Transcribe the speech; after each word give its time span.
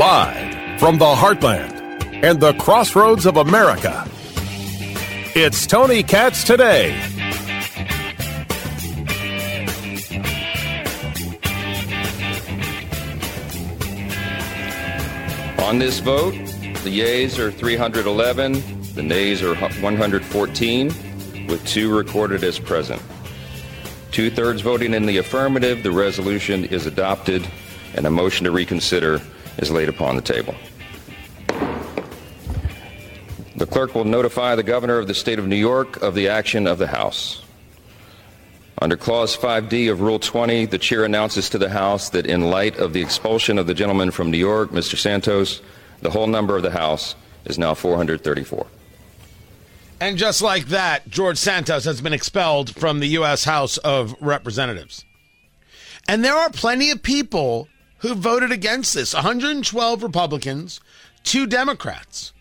Live 0.00 0.80
from 0.80 0.96
the 0.96 1.04
heartland 1.04 1.74
and 2.24 2.40
the 2.40 2.54
crossroads 2.54 3.26
of 3.26 3.36
America, 3.36 4.08
it's 5.36 5.66
Tony 5.66 6.02
Katz 6.02 6.42
today. 6.42 6.98
On 15.58 15.78
this 15.78 15.98
vote, 15.98 16.32
the 16.82 16.90
yeas 16.90 17.38
are 17.38 17.50
311, 17.50 18.94
the 18.94 19.02
nays 19.02 19.42
are 19.42 19.54
114, 19.54 20.86
with 21.46 21.62
two 21.66 21.94
recorded 21.94 22.42
as 22.42 22.58
present. 22.58 23.02
Two 24.12 24.30
thirds 24.30 24.62
voting 24.62 24.94
in 24.94 25.04
the 25.04 25.18
affirmative, 25.18 25.82
the 25.82 25.90
resolution 25.90 26.64
is 26.64 26.86
adopted, 26.86 27.46
and 27.94 28.06
a 28.06 28.10
motion 28.10 28.44
to 28.44 28.50
reconsider 28.50 29.20
is 29.60 29.70
laid 29.70 29.88
upon 29.88 30.16
the 30.16 30.22
table. 30.22 30.54
The 33.56 33.66
clerk 33.66 33.94
will 33.94 34.04
notify 34.04 34.54
the 34.54 34.62
governor 34.62 34.98
of 34.98 35.06
the 35.06 35.14
state 35.14 35.38
of 35.38 35.46
New 35.46 35.54
York 35.54 36.02
of 36.02 36.14
the 36.14 36.28
action 36.28 36.66
of 36.66 36.78
the 36.78 36.86
House. 36.86 37.42
Under 38.82 38.96
Clause 38.96 39.36
5D 39.36 39.92
of 39.92 40.00
Rule 40.00 40.18
20, 40.18 40.64
the 40.64 40.78
chair 40.78 41.04
announces 41.04 41.50
to 41.50 41.58
the 41.58 41.68
House 41.68 42.08
that 42.10 42.24
in 42.24 42.50
light 42.50 42.78
of 42.78 42.94
the 42.94 43.02
expulsion 43.02 43.58
of 43.58 43.66
the 43.66 43.74
gentleman 43.74 44.10
from 44.10 44.30
New 44.30 44.38
York, 44.38 44.70
Mr. 44.70 44.96
Santos, 44.96 45.60
the 46.00 46.08
whole 46.08 46.26
number 46.26 46.56
of 46.56 46.62
the 46.62 46.70
House 46.70 47.14
is 47.44 47.58
now 47.58 47.74
434. 47.74 48.66
And 50.00 50.16
just 50.16 50.40
like 50.40 50.68
that, 50.68 51.06
George 51.10 51.36
Santos 51.36 51.84
has 51.84 52.00
been 52.00 52.14
expelled 52.14 52.74
from 52.74 53.00
the 53.00 53.08
U.S. 53.08 53.44
House 53.44 53.76
of 53.76 54.14
Representatives. 54.22 55.04
And 56.08 56.24
there 56.24 56.34
are 56.34 56.48
plenty 56.48 56.90
of 56.90 57.02
people 57.02 57.68
who 58.00 58.14
voted 58.14 58.52
against 58.52 58.94
this 58.94 59.14
112 59.14 60.02
Republicans, 60.02 60.80
two 61.22 61.46
Democrats. 61.46 62.32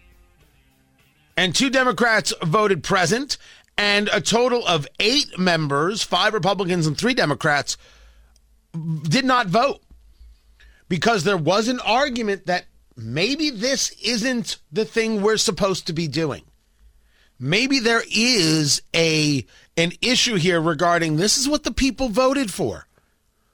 And 1.37 1.55
two 1.55 1.69
Democrats 1.69 2.33
voted 2.43 2.83
present, 2.83 3.37
and 3.77 4.09
a 4.11 4.19
total 4.19 4.65
of 4.67 4.87
eight 4.99 5.39
members, 5.39 6.03
five 6.03 6.33
Republicans 6.33 6.85
and 6.85 6.97
three 6.97 7.13
Democrats, 7.13 7.77
did 9.03 9.25
not 9.25 9.47
vote 9.47 9.81
because 10.89 11.23
there 11.23 11.37
was 11.37 11.67
an 11.67 11.79
argument 11.79 12.45
that 12.47 12.65
maybe 12.95 13.49
this 13.49 13.91
isn't 14.03 14.57
the 14.71 14.85
thing 14.85 15.21
we're 15.21 15.37
supposed 15.37 15.87
to 15.87 15.93
be 15.93 16.07
doing. 16.07 16.43
Maybe 17.39 17.79
there 17.79 18.03
is 18.13 18.81
a 18.93 19.45
an 19.77 19.93
issue 20.01 20.35
here 20.35 20.59
regarding 20.59 21.15
this 21.15 21.37
is 21.37 21.47
what 21.47 21.63
the 21.63 21.71
people 21.71 22.09
voted 22.09 22.51
for. 22.51 22.85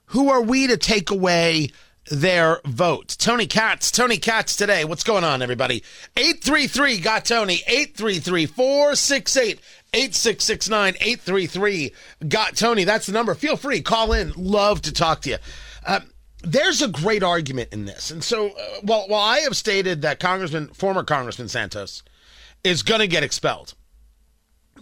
Who 0.07 0.29
are 0.31 0.41
we 0.41 0.65
to 0.67 0.77
take 0.77 1.11
away 1.11 1.69
their 2.09 2.61
vote? 2.65 3.15
Tony 3.19 3.47
Katz, 3.47 3.91
Tony 3.91 4.17
Katz 4.17 4.55
today. 4.55 4.85
What's 4.85 5.03
going 5.03 5.23
on, 5.23 5.41
everybody? 5.41 5.83
833 6.17 6.99
got 6.99 7.25
Tony, 7.25 7.61
833 7.67 8.45
468 8.45 9.59
8669 9.93 10.93
833 10.99 11.93
got 12.27 12.55
Tony. 12.55 12.83
That's 12.83 13.05
the 13.05 13.13
number. 13.13 13.33
Feel 13.33 13.57
free, 13.57 13.81
call 13.81 14.13
in. 14.13 14.33
Love 14.35 14.81
to 14.83 14.91
talk 14.91 15.21
to 15.21 15.31
you. 15.31 15.37
Uh, 15.85 16.01
there's 16.43 16.81
a 16.81 16.87
great 16.87 17.23
argument 17.23 17.69
in 17.71 17.85
this. 17.85 18.11
And 18.11 18.23
so, 18.23 18.49
uh, 18.49 18.51
while, 18.81 19.07
while 19.07 19.21
I 19.23 19.39
have 19.39 19.57
stated 19.57 20.01
that 20.03 20.19
Congressman, 20.19 20.67
former 20.69 21.03
Congressman 21.03 21.47
Santos, 21.47 22.03
is 22.63 22.83
going 22.83 22.99
to 22.99 23.07
get 23.07 23.23
expelled, 23.23 23.73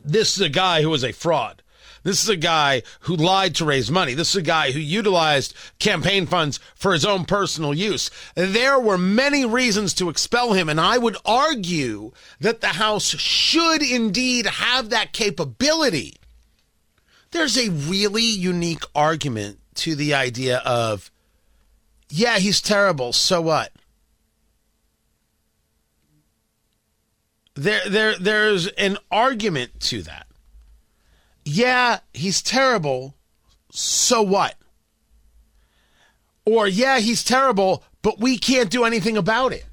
this 0.04 0.36
is 0.36 0.42
a 0.42 0.50
guy 0.50 0.82
who 0.82 0.94
is 0.94 1.04
a 1.04 1.12
fraud. 1.12 1.63
This 2.04 2.22
is 2.22 2.28
a 2.28 2.36
guy 2.36 2.84
who 3.02 3.16
lied 3.16 3.56
to 3.56 3.66
raise 3.66 3.90
money. 3.90 4.14
This 4.14 4.32
is 4.32 4.36
a 4.36 4.42
guy 4.42 4.72
who 4.72 4.80
utilized 4.80 5.56
campaign 5.80 6.26
funds 6.26 6.60
for 6.76 6.92
his 6.92 7.06
own 7.06 7.24
personal 7.24 7.74
use. 7.74 8.12
There 8.36 8.78
were 8.78 8.98
many 8.98 9.46
reasons 9.46 9.94
to 9.96 10.10
expel 10.10 10.52
him, 10.52 10.68
and 10.68 10.82
I 10.82 10.98
would 10.98 11.16
argue 11.26 12.12
that 12.42 12.60
the 12.60 12.68
House 12.68 13.08
should 13.08 13.82
indeed 13.82 14.46
have 14.46 14.90
that 14.90 15.14
capability. 15.14 16.16
There's 17.32 17.58
a 17.58 17.70
really 17.70 18.22
unique 18.22 18.84
argument 18.94 19.60
to 19.76 19.96
the 19.96 20.14
idea 20.14 20.58
of, 20.60 21.10
yeah, 22.10 22.38
he's 22.38 22.62
terrible, 22.62 23.14
so 23.14 23.42
what? 23.42 23.72
There, 27.56 27.88
there, 27.88 28.18
there's 28.18 28.68
an 28.68 28.98
argument 29.10 29.80
to 29.82 30.02
that 30.04 30.28
yeah, 31.46 32.00
he's 32.14 32.42
terrible. 32.42 33.16
So 33.72 34.22
what? 34.22 34.56
Or, 36.46 36.68
yeah, 36.68 37.00
he's 37.00 37.24
terrible, 37.24 37.84
but 38.02 38.20
we 38.20 38.38
can't 38.38 38.70
do 38.70 38.84
anything 38.84 39.18
about 39.18 39.54
it. 39.54 39.66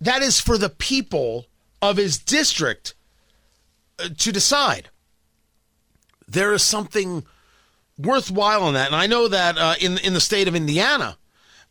That 0.00 0.22
is 0.22 0.40
for 0.40 0.58
the 0.58 0.68
people 0.68 1.46
of 1.80 1.96
his 1.96 2.18
district 2.18 2.94
uh, 3.98 4.08
to 4.18 4.32
decide. 4.32 4.90
There 6.28 6.52
is 6.52 6.62
something 6.62 7.24
worthwhile 7.98 8.68
in 8.68 8.74
that. 8.74 8.88
And 8.88 8.96
I 8.96 9.06
know 9.06 9.28
that 9.28 9.56
uh, 9.56 9.74
in, 9.80 9.98
in 9.98 10.12
the 10.12 10.20
state 10.20 10.48
of 10.48 10.54
Indiana, 10.54 11.16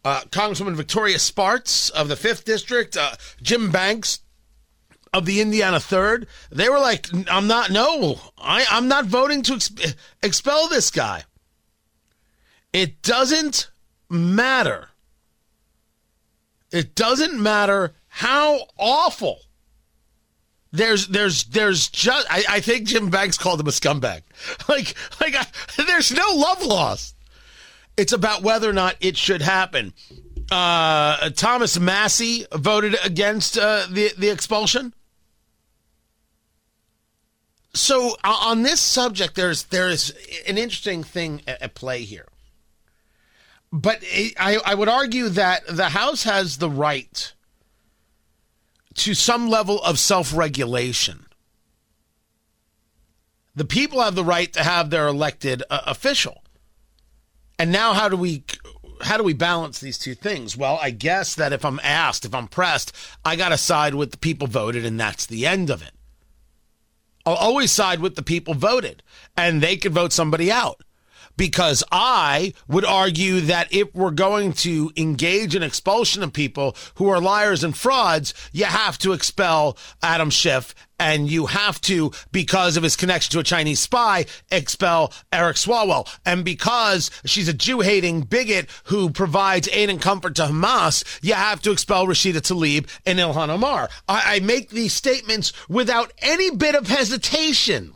uh, 0.03 0.21
Congresswoman 0.29 0.75
Victoria 0.75 1.19
Spartz 1.19 1.89
of 1.89 2.07
the 2.07 2.15
5th 2.15 2.43
District, 2.43 2.97
uh, 2.97 3.11
Jim 3.41 3.71
Banks 3.71 4.19
of 5.15 5.25
the 5.25 5.39
Indiana 5.39 5.79
third, 5.79 6.27
they 6.51 6.67
were 6.67 6.79
like, 6.79 7.07
I'm 7.29 7.47
not, 7.47 7.71
no, 7.71 8.19
I, 8.37 8.65
I'm 8.69 8.87
not 8.89 9.05
voting 9.05 9.41
to 9.43 9.53
exp- 9.53 9.95
expel 10.21 10.67
this 10.67 10.91
guy. 10.91 11.23
It 12.73 13.01
doesn't 13.01 13.71
matter. 14.09 14.89
It 16.71 16.95
doesn't 16.95 17.41
matter 17.41 17.93
how 18.07 18.67
awful. 18.77 19.39
There's, 20.73 21.07
there's, 21.07 21.45
there's 21.45 21.87
just. 21.87 22.27
I, 22.29 22.43
I 22.49 22.59
think 22.59 22.87
Jim 22.87 23.09
Banks 23.09 23.37
called 23.37 23.61
him 23.61 23.67
a 23.67 23.71
scumbag. 23.71 24.23
Like, 24.67 24.95
like, 25.21 25.35
I, 25.35 25.45
there's 25.83 26.11
no 26.11 26.27
love 26.35 26.65
lost. 26.65 27.15
It's 27.95 28.11
about 28.11 28.41
whether 28.41 28.69
or 28.69 28.73
not 28.73 28.97
it 28.99 29.15
should 29.15 29.41
happen. 29.41 29.93
Uh, 30.51 31.29
Thomas 31.29 31.79
Massie 31.79 32.45
voted 32.53 32.97
against 33.03 33.57
uh, 33.57 33.87
the 33.89 34.11
the 34.17 34.29
expulsion 34.29 34.93
so 37.75 38.15
on 38.23 38.63
this 38.63 38.81
subject, 38.81 39.35
there's 39.35 39.63
there's 39.65 40.11
an 40.47 40.57
interesting 40.57 41.03
thing 41.03 41.41
at, 41.47 41.75
play 41.75 42.03
here. 42.03 42.27
But 43.71 44.03
I, 44.39 44.59
I 44.65 44.75
would 44.75 44.87
argue 44.87 45.29
that 45.29 45.67
the 45.67 45.89
House 45.89 46.23
has 46.23 46.57
the 46.57 46.69
right 46.69 47.33
to 48.95 49.13
some 49.13 49.49
level 49.49 49.81
of 49.83 49.99
self 49.99 50.35
regulation. 50.35 51.25
The 53.53 53.65
people 53.65 54.01
have 54.01 54.15
the 54.15 54.23
right 54.23 54.51
to 54.53 54.63
have 54.63 54.89
their 54.89 55.07
elected 55.07 55.63
uh, 55.69 55.81
official. 55.85 56.43
And 57.57 57.71
now, 57.71 57.93
how 57.93 58.09
do 58.09 58.17
we 58.17 58.43
how 59.01 59.17
do 59.17 59.23
we 59.23 59.33
balance 59.33 59.79
these 59.79 59.97
two 59.97 60.15
things? 60.15 60.55
Well, 60.55 60.79
I 60.81 60.91
guess 60.91 61.35
that 61.35 61.53
if 61.53 61.65
I'm 61.65 61.79
asked, 61.83 62.25
if 62.25 62.33
I'm 62.33 62.47
pressed, 62.47 62.93
I 63.23 63.35
got 63.35 63.49
to 63.49 63.57
side 63.57 63.95
with 63.95 64.11
the 64.11 64.17
people 64.17 64.47
voted, 64.47 64.85
and 64.85 64.99
that's 64.99 65.25
the 65.25 65.45
end 65.45 65.69
of 65.69 65.81
it. 65.81 65.94
I'll 67.25 67.35
always 67.35 67.71
side 67.71 67.99
with 67.99 68.15
the 68.15 68.23
people 68.23 68.53
voted, 68.53 69.01
and 69.35 69.61
they 69.61 69.77
could 69.77 69.93
vote 69.93 70.13
somebody 70.13 70.51
out. 70.51 70.81
Because 71.37 71.83
I 71.91 72.53
would 72.67 72.85
argue 72.85 73.41
that 73.41 73.73
if 73.73 73.93
we're 73.93 74.11
going 74.11 74.53
to 74.53 74.91
engage 74.95 75.55
in 75.55 75.63
expulsion 75.63 76.23
of 76.23 76.33
people 76.33 76.75
who 76.95 77.09
are 77.09 77.19
liars 77.19 77.63
and 77.63 77.75
frauds, 77.75 78.33
you 78.51 78.65
have 78.65 78.97
to 78.99 79.13
expel 79.13 79.77
Adam 80.01 80.29
Schiff 80.29 80.73
and 80.99 81.29
you 81.29 81.47
have 81.47 81.81
to, 81.81 82.11
because 82.31 82.77
of 82.77 82.83
his 82.83 82.95
connection 82.95 83.31
to 83.33 83.39
a 83.39 83.43
Chinese 83.43 83.79
spy, 83.79 84.25
expel 84.51 85.13
Eric 85.31 85.57
Swalwell. 85.57 86.07
And 86.25 86.45
because 86.45 87.11
she's 87.25 87.47
a 87.47 87.53
Jew 87.53 87.81
hating 87.81 88.21
bigot 88.21 88.69
who 88.85 89.09
provides 89.09 89.67
aid 89.71 89.89
and 89.89 90.01
comfort 90.01 90.35
to 90.35 90.43
Hamas, 90.43 91.03
you 91.21 91.33
have 91.33 91.61
to 91.63 91.71
expel 91.71 92.07
Rashida 92.07 92.35
Tlaib 92.35 92.87
and 93.05 93.19
Ilhan 93.19 93.49
Omar. 93.49 93.89
I, 94.07 94.35
I 94.35 94.39
make 94.39 94.69
these 94.69 94.93
statements 94.93 95.51
without 95.67 96.13
any 96.19 96.51
bit 96.51 96.75
of 96.75 96.87
hesitation. 96.87 97.94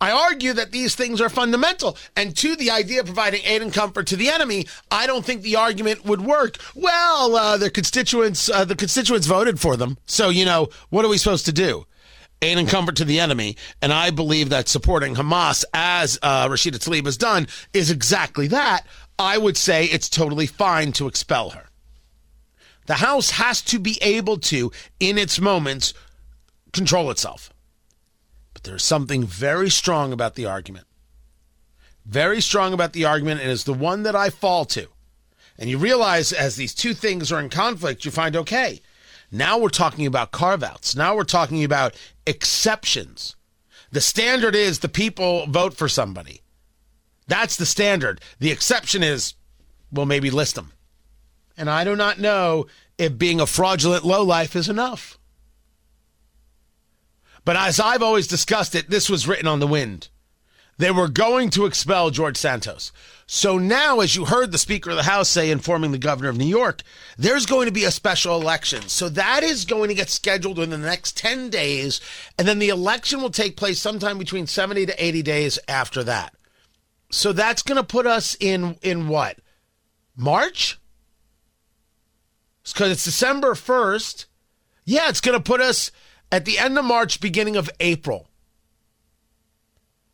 I 0.00 0.10
argue 0.10 0.52
that 0.52 0.72
these 0.72 0.94
things 0.94 1.20
are 1.20 1.28
fundamental. 1.28 1.96
And 2.14 2.36
to 2.36 2.54
the 2.56 2.70
idea 2.70 3.00
of 3.00 3.06
providing 3.06 3.42
aid 3.44 3.62
and 3.62 3.72
comfort 3.72 4.06
to 4.08 4.16
the 4.16 4.28
enemy, 4.28 4.66
I 4.90 5.06
don't 5.06 5.24
think 5.24 5.42
the 5.42 5.56
argument 5.56 6.04
would 6.04 6.20
work. 6.20 6.58
Well, 6.74 7.34
uh, 7.34 7.56
the 7.56 7.70
constituents, 7.70 8.50
uh, 8.50 8.64
the 8.64 8.76
constituents 8.76 9.26
voted 9.26 9.58
for 9.58 9.76
them. 9.76 9.96
So, 10.06 10.28
you 10.28 10.44
know, 10.44 10.68
what 10.90 11.04
are 11.04 11.08
we 11.08 11.18
supposed 11.18 11.46
to 11.46 11.52
do? 11.52 11.86
Aid 12.42 12.58
and 12.58 12.68
comfort 12.68 12.96
to 12.96 13.06
the 13.06 13.20
enemy. 13.20 13.56
And 13.80 13.92
I 13.92 14.10
believe 14.10 14.50
that 14.50 14.68
supporting 14.68 15.14
Hamas, 15.14 15.64
as 15.72 16.18
uh, 16.22 16.46
Rashida 16.48 16.78
Tlaib 16.78 17.06
has 17.06 17.16
done, 17.16 17.46
is 17.72 17.90
exactly 17.90 18.48
that. 18.48 18.86
I 19.18 19.38
would 19.38 19.56
say 19.56 19.86
it's 19.86 20.10
totally 20.10 20.46
fine 20.46 20.92
to 20.92 21.06
expel 21.06 21.50
her. 21.50 21.64
The 22.84 22.94
House 22.94 23.30
has 23.30 23.62
to 23.62 23.78
be 23.78 23.98
able 24.02 24.36
to, 24.38 24.70
in 25.00 25.16
its 25.16 25.40
moments, 25.40 25.94
control 26.72 27.10
itself. 27.10 27.50
But 28.56 28.62
there's 28.62 28.84
something 28.84 29.26
very 29.26 29.68
strong 29.68 30.14
about 30.14 30.34
the 30.34 30.46
argument. 30.46 30.86
Very 32.06 32.40
strong 32.40 32.72
about 32.72 32.94
the 32.94 33.04
argument, 33.04 33.42
and 33.42 33.50
it's 33.50 33.64
the 33.64 33.74
one 33.74 34.02
that 34.04 34.16
I 34.16 34.30
fall 34.30 34.64
to. 34.64 34.86
And 35.58 35.68
you 35.68 35.76
realize 35.76 36.32
as 36.32 36.56
these 36.56 36.74
two 36.74 36.94
things 36.94 37.30
are 37.30 37.38
in 37.38 37.50
conflict, 37.50 38.06
you 38.06 38.10
find 38.10 38.34
okay, 38.34 38.80
now 39.30 39.58
we're 39.58 39.68
talking 39.68 40.06
about 40.06 40.32
carve 40.32 40.62
outs. 40.62 40.96
Now 40.96 41.14
we're 41.14 41.24
talking 41.24 41.64
about 41.64 42.00
exceptions. 42.26 43.36
The 43.92 44.00
standard 44.00 44.54
is 44.54 44.78
the 44.78 44.88
people 44.88 45.44
vote 45.48 45.74
for 45.74 45.86
somebody. 45.86 46.40
That's 47.26 47.56
the 47.56 47.66
standard. 47.66 48.22
The 48.38 48.52
exception 48.52 49.02
is, 49.02 49.34
well, 49.92 50.06
maybe 50.06 50.30
list 50.30 50.54
them. 50.54 50.72
And 51.58 51.68
I 51.68 51.84
do 51.84 51.94
not 51.94 52.18
know 52.18 52.68
if 52.96 53.18
being 53.18 53.38
a 53.38 53.46
fraudulent 53.46 54.06
lowlife 54.06 54.56
is 54.56 54.70
enough. 54.70 55.18
But 57.46 57.56
as 57.56 57.78
I've 57.78 58.02
always 58.02 58.26
discussed 58.26 58.74
it, 58.74 58.90
this 58.90 59.08
was 59.08 59.28
written 59.28 59.46
on 59.46 59.60
the 59.60 59.68
wind. 59.68 60.08
They 60.78 60.90
were 60.90 61.08
going 61.08 61.48
to 61.50 61.64
expel 61.64 62.10
George 62.10 62.36
Santos. 62.36 62.90
So 63.24 63.56
now, 63.56 64.00
as 64.00 64.16
you 64.16 64.24
heard 64.24 64.50
the 64.50 64.58
Speaker 64.58 64.90
of 64.90 64.96
the 64.96 65.04
House 65.04 65.28
say, 65.28 65.50
informing 65.52 65.92
the 65.92 65.98
governor 65.98 66.28
of 66.28 66.36
New 66.36 66.44
York, 66.44 66.82
there's 67.16 67.46
going 67.46 67.66
to 67.66 67.72
be 67.72 67.84
a 67.84 67.92
special 67.92 68.38
election. 68.40 68.82
So 68.88 69.08
that 69.10 69.44
is 69.44 69.64
going 69.64 69.88
to 69.90 69.94
get 69.94 70.10
scheduled 70.10 70.58
in 70.58 70.70
the 70.70 70.76
next 70.76 71.16
10 71.16 71.48
days. 71.48 72.00
And 72.36 72.48
then 72.48 72.58
the 72.58 72.68
election 72.68 73.22
will 73.22 73.30
take 73.30 73.56
place 73.56 73.78
sometime 73.78 74.18
between 74.18 74.48
70 74.48 74.84
to 74.86 75.04
80 75.04 75.22
days 75.22 75.58
after 75.68 76.02
that. 76.02 76.34
So 77.12 77.32
that's 77.32 77.62
going 77.62 77.76
to 77.76 77.84
put 77.84 78.08
us 78.08 78.36
in, 78.40 78.76
in 78.82 79.06
what? 79.06 79.38
March? 80.16 80.80
Because 82.64 82.90
it's 82.90 83.04
December 83.04 83.54
1st. 83.54 84.26
Yeah, 84.84 85.08
it's 85.08 85.20
going 85.20 85.38
to 85.38 85.42
put 85.42 85.60
us 85.60 85.92
at 86.30 86.44
the 86.44 86.58
end 86.58 86.78
of 86.78 86.84
March, 86.84 87.20
beginning 87.20 87.56
of 87.56 87.70
April. 87.80 88.28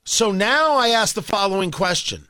So 0.05 0.33
now 0.33 0.75
I 0.75 0.89
ask 0.89 1.15
the 1.15 1.23
following 1.23 1.71
question. 1.71 2.29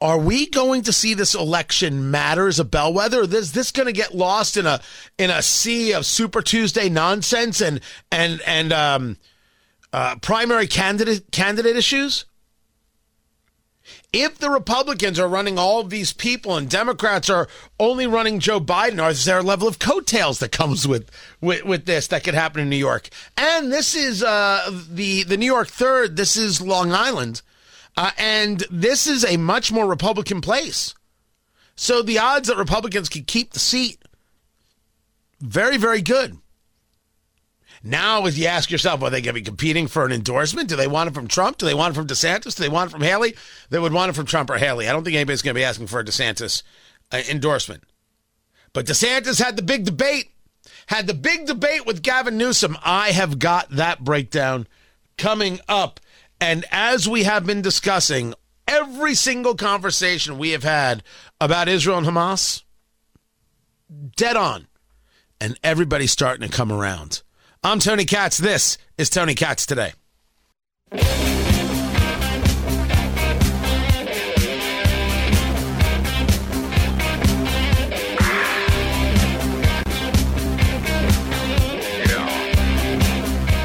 Are 0.00 0.18
we 0.18 0.46
going 0.46 0.82
to 0.82 0.92
see 0.92 1.14
this 1.14 1.34
election 1.34 2.10
matter 2.10 2.46
as 2.46 2.58
a 2.58 2.64
bellwether? 2.64 3.22
Is 3.22 3.52
this 3.52 3.70
going 3.70 3.86
to 3.86 3.92
get 3.92 4.14
lost 4.14 4.56
in 4.56 4.66
a 4.66 4.80
in 5.16 5.30
a 5.30 5.40
sea 5.40 5.92
of 5.92 6.04
Super 6.04 6.42
Tuesday 6.42 6.88
nonsense 6.88 7.60
and 7.60 7.80
and 8.10 8.42
and 8.46 8.72
um, 8.72 9.16
uh, 9.92 10.16
primary 10.20 10.66
candidate 10.66 11.30
candidate 11.30 11.76
issues? 11.76 12.26
If 14.14 14.38
the 14.38 14.48
Republicans 14.48 15.18
are 15.18 15.28
running 15.28 15.58
all 15.58 15.80
of 15.80 15.90
these 15.90 16.12
people 16.12 16.56
and 16.56 16.70
Democrats 16.70 17.28
are 17.28 17.48
only 17.80 18.06
running 18.06 18.38
Joe 18.38 18.60
Biden, 18.60 19.10
is 19.10 19.24
there 19.24 19.38
a 19.38 19.42
level 19.42 19.66
of 19.66 19.80
coattails 19.80 20.38
that 20.38 20.52
comes 20.52 20.86
with, 20.86 21.10
with, 21.40 21.64
with 21.64 21.84
this 21.84 22.06
that 22.06 22.22
could 22.22 22.34
happen 22.34 22.60
in 22.60 22.70
New 22.70 22.76
York? 22.76 23.08
And 23.36 23.72
this 23.72 23.96
is 23.96 24.22
uh, 24.22 24.70
the, 24.88 25.24
the 25.24 25.36
New 25.36 25.46
York 25.46 25.66
third. 25.66 26.16
This 26.16 26.36
is 26.36 26.60
Long 26.60 26.92
Island. 26.92 27.42
Uh, 27.96 28.12
and 28.16 28.64
this 28.70 29.08
is 29.08 29.24
a 29.24 29.36
much 29.36 29.72
more 29.72 29.86
Republican 29.86 30.40
place. 30.40 30.94
So 31.74 32.00
the 32.00 32.20
odds 32.20 32.46
that 32.46 32.56
Republicans 32.56 33.08
could 33.08 33.26
keep 33.26 33.52
the 33.52 33.58
seat, 33.58 34.00
very, 35.40 35.76
very 35.76 36.02
good. 36.02 36.38
Now, 37.86 38.24
as 38.24 38.38
you 38.38 38.46
ask 38.46 38.70
yourself, 38.70 39.02
are 39.02 39.10
they 39.10 39.20
going 39.20 39.34
to 39.34 39.40
be 39.40 39.44
competing 39.44 39.88
for 39.88 40.06
an 40.06 40.12
endorsement? 40.12 40.70
Do 40.70 40.76
they 40.76 40.86
want 40.86 41.10
it 41.10 41.14
from 41.14 41.28
Trump? 41.28 41.58
Do 41.58 41.66
they 41.66 41.74
want 41.74 41.92
it 41.92 41.96
from 41.96 42.06
DeSantis? 42.06 42.56
Do 42.56 42.62
they 42.62 42.68
want 42.70 42.90
it 42.90 42.92
from 42.92 43.02
Haley? 43.02 43.36
They 43.68 43.78
would 43.78 43.92
want 43.92 44.08
it 44.08 44.14
from 44.14 44.24
Trump 44.24 44.48
or 44.48 44.56
Haley. 44.56 44.88
I 44.88 44.92
don't 44.92 45.04
think 45.04 45.16
anybody's 45.16 45.42
going 45.42 45.54
to 45.54 45.60
be 45.60 45.64
asking 45.64 45.88
for 45.88 46.00
a 46.00 46.04
DeSantis 46.04 46.62
uh, 47.12 47.20
endorsement. 47.28 47.84
But 48.72 48.86
DeSantis 48.86 49.42
had 49.42 49.56
the 49.56 49.62
big 49.62 49.84
debate, 49.84 50.30
had 50.86 51.06
the 51.06 51.12
big 51.12 51.44
debate 51.44 51.84
with 51.84 52.02
Gavin 52.02 52.38
Newsom. 52.38 52.78
I 52.82 53.10
have 53.10 53.38
got 53.38 53.68
that 53.70 54.02
breakdown 54.02 54.66
coming 55.18 55.60
up. 55.68 56.00
And 56.40 56.64
as 56.70 57.06
we 57.06 57.24
have 57.24 57.44
been 57.44 57.60
discussing, 57.60 58.32
every 58.66 59.14
single 59.14 59.56
conversation 59.56 60.38
we 60.38 60.50
have 60.50 60.64
had 60.64 61.02
about 61.38 61.68
Israel 61.68 61.98
and 61.98 62.06
Hamas, 62.06 62.62
dead 64.16 64.38
on. 64.38 64.68
And 65.38 65.60
everybody's 65.62 66.12
starting 66.12 66.48
to 66.48 66.56
come 66.56 66.72
around. 66.72 67.22
I'm 67.66 67.78
Tony 67.78 68.04
Katz. 68.04 68.36
This 68.36 68.76
is 68.98 69.08
Tony 69.08 69.34
Katz 69.34 69.64
Today. 69.64 69.94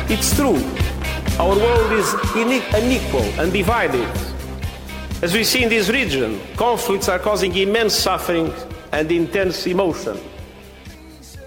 It's 0.08 0.34
true. 0.34 0.56
Our 1.38 1.58
world 1.58 1.92
is 1.92 2.14
unequal 2.74 3.20
and 3.38 3.52
divided. 3.52 4.08
As 5.22 5.34
we 5.34 5.44
see 5.44 5.64
in 5.64 5.68
this 5.68 5.90
region, 5.90 6.40
conflicts 6.56 7.10
are 7.10 7.20
causing 7.20 7.54
immense 7.54 7.96
suffering 7.96 8.54
and 8.94 9.12
intense 9.12 9.68
emotion. 9.68 10.18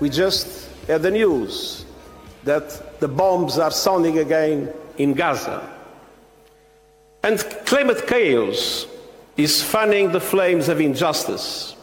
We 0.00 0.10
just 0.10 0.68
had 0.86 1.00
the 1.00 1.10
news 1.10 1.81
that 2.44 3.00
the 3.00 3.08
bombs 3.08 3.58
are 3.58 3.70
sounding 3.70 4.18
again 4.18 4.72
in 4.98 5.14
Gaza. 5.14 5.68
And 7.22 7.38
climate 7.66 8.06
chaos 8.06 8.86
is 9.36 9.62
fanning 9.62 10.12
the 10.12 10.20
flames 10.20 10.68
of 10.68 10.80
injustice. 10.80 11.76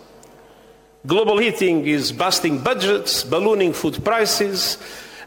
Global 1.07 1.37
heating 1.37 1.85
is 1.87 2.11
busting 2.11 2.59
budgets, 2.61 3.23
ballooning 3.23 3.71
food 3.73 4.03
prices, 4.03 4.77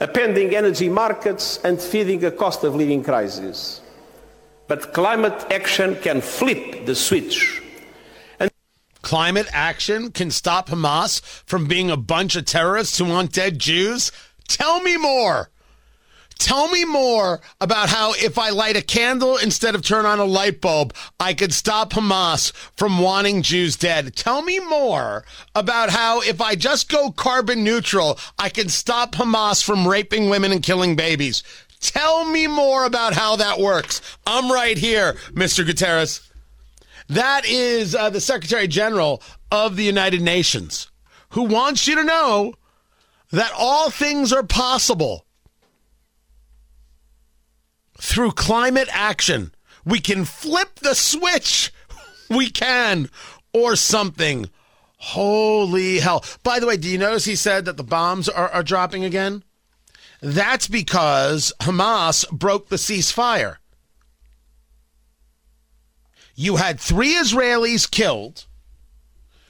appending 0.01 0.55
energy 0.55 0.89
markets, 0.89 1.59
and 1.65 1.81
feeding 1.81 2.23
a 2.25 2.31
cost 2.31 2.63
of 2.63 2.75
living 2.75 3.03
crisis. 3.03 3.81
But 4.69 4.93
climate 4.93 5.47
action 5.51 5.97
can 5.97 6.21
flip 6.21 6.85
the 6.85 6.95
switch. 6.95 7.63
And 8.39 8.51
climate 9.01 9.49
action 9.53 10.11
can 10.13 10.31
stop 10.31 10.69
Hamas 10.69 11.23
from 11.47 11.67
being 11.67 11.91
a 11.91 11.97
bunch 11.97 12.37
of 12.37 12.45
terrorists 12.45 12.99
who 12.99 13.07
want 13.07 13.33
dead 13.33 13.59
Jews? 13.59 14.13
Tell 14.49 14.81
me 14.81 14.97
more. 14.97 15.51
Tell 16.39 16.69
me 16.69 16.85
more 16.85 17.41
about 17.61 17.89
how 17.89 18.15
if 18.15 18.37
I 18.37 18.51
light 18.51 18.77
a 18.77 18.83
candle 18.83 19.37
instead 19.37 19.77
of 19.77 19.83
turn 19.83 20.05
on 20.07 20.19
a 20.19 20.25
light 20.25 20.61
bulb, 20.61 20.93
I 21.21 21.35
could 21.35 21.55
stop 21.55 21.93
Hamas 21.93 22.51
from 22.77 22.99
wanting 22.99 23.43
Jews 23.43 23.77
dead. 23.77 24.17
Tell 24.17 24.43
me 24.43 24.59
more 24.59 25.25
about 25.55 25.91
how 25.91 26.21
if 26.21 26.41
I 26.41 26.57
just 26.57 26.91
go 26.91 27.13
carbon 27.13 27.63
neutral, 27.63 28.19
I 28.41 28.49
can 28.49 28.69
stop 28.69 29.15
Hamas 29.15 29.63
from 29.63 29.87
raping 29.87 30.29
women 30.29 30.51
and 30.51 30.65
killing 30.65 30.97
babies. 30.97 31.45
Tell 31.81 32.25
me 32.25 32.49
more 32.49 32.87
about 32.87 33.15
how 33.15 33.37
that 33.37 33.61
works. 33.61 34.01
I'm 34.27 34.51
right 34.51 34.77
here, 34.77 35.13
Mr. 35.31 35.65
Guterres. 35.65 36.29
That 37.09 37.45
is 37.47 37.95
uh, 37.95 38.11
the 38.11 38.21
Secretary 38.21 38.67
General 38.67 39.23
of 39.53 39.77
the 39.77 39.85
United 39.85 40.23
Nations 40.23 40.91
who 41.31 41.43
wants 41.43 41.87
you 41.87 41.95
to 41.95 42.05
know 42.05 42.55
that 43.33 43.53
all 43.57 43.91
things 43.91 44.33
are 44.33 44.43
possible 44.43 45.27
through 47.99 48.33
climate 48.33 48.89
action. 48.93 49.53
We 49.85 49.99
can 49.99 50.25
flip 50.25 50.77
the 50.77 50.95
switch. 50.95 51.73
We 52.31 52.49
can, 52.49 53.11
or 53.53 53.77
something. 53.77 54.49
Holy 54.97 55.99
hell. 55.99 56.25
By 56.43 56.61
the 56.61 56.67
way, 56.67 56.79
do 56.79 56.89
you 56.89 56.97
notice 56.97 57.27
he 57.27 57.37
said 57.37 57.67
that 57.67 57.77
the 57.77 57.83
bombs 57.83 58.27
are, 58.27 58.49
are 58.49 58.63
dropping 58.63 59.05
again? 59.05 59.45
That's 60.23 60.67
because 60.67 61.53
Hamas 61.61 62.27
broke 62.31 62.71
the 62.71 62.77
ceasefire. 62.77 63.57
You 66.35 66.57
had 66.57 66.81
three 66.81 67.15
Israelis 67.17 67.91
killed, 67.91 68.47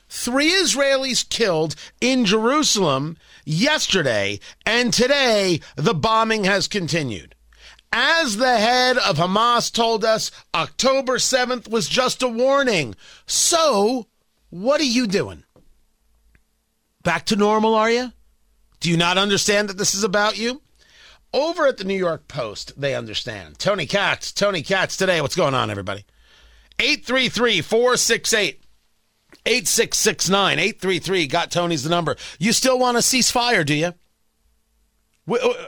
three 0.08 0.50
Israelis 0.50 1.28
killed 1.28 1.76
in 2.00 2.24
Jerusalem 2.24 3.16
yesterday, 3.44 4.40
and 4.66 4.92
today 4.92 5.60
the 5.76 5.94
bombing 5.94 6.44
has 6.44 6.68
continued. 6.68 7.34
As 7.92 8.38
the 8.38 8.56
head 8.56 8.96
of 8.96 9.18
Hamas 9.18 9.70
told 9.70 10.04
us, 10.04 10.30
October 10.54 11.18
7th 11.18 11.68
was 11.68 11.88
just 11.88 12.22
a 12.22 12.28
warning. 12.28 12.94
So, 13.26 14.06
what 14.48 14.80
are 14.80 14.84
you 14.84 15.06
doing? 15.06 15.44
Back 17.02 17.26
to 17.26 17.36
normal, 17.36 17.74
are 17.74 17.90
you? 17.90 18.12
Do 18.80 18.90
you 18.90 18.96
not 18.96 19.18
understand 19.18 19.68
that 19.68 19.76
this 19.76 19.94
is 19.94 20.04
about 20.04 20.38
you? 20.38 20.62
Over 21.34 21.66
at 21.66 21.78
the 21.78 21.84
New 21.84 21.96
York 21.96 22.28
Post, 22.28 22.80
they 22.80 22.94
understand. 22.94 23.58
Tony 23.58 23.86
Katz, 23.86 24.32
Tony 24.32 24.62
Katz 24.62 24.96
today. 24.96 25.20
What's 25.20 25.36
going 25.36 25.54
on, 25.54 25.70
everybody? 25.70 26.04
833 26.78 27.60
468 27.60 28.62
8669 29.46 30.58
833 30.58 31.26
got 31.26 31.50
Tony's 31.50 31.82
the 31.82 31.90
number. 31.90 32.16
You 32.38 32.52
still 32.52 32.78
want 32.78 32.96
a 32.96 33.00
ceasefire, 33.00 33.64
do 33.64 33.74
you? 33.74 33.94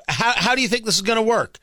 How, 0.09 0.33
how 0.37 0.54
do 0.54 0.62
you 0.62 0.68
think 0.68 0.85
this 0.85 0.97
is 0.97 1.02
going 1.02 1.16
to 1.16 1.23
work? 1.23 1.59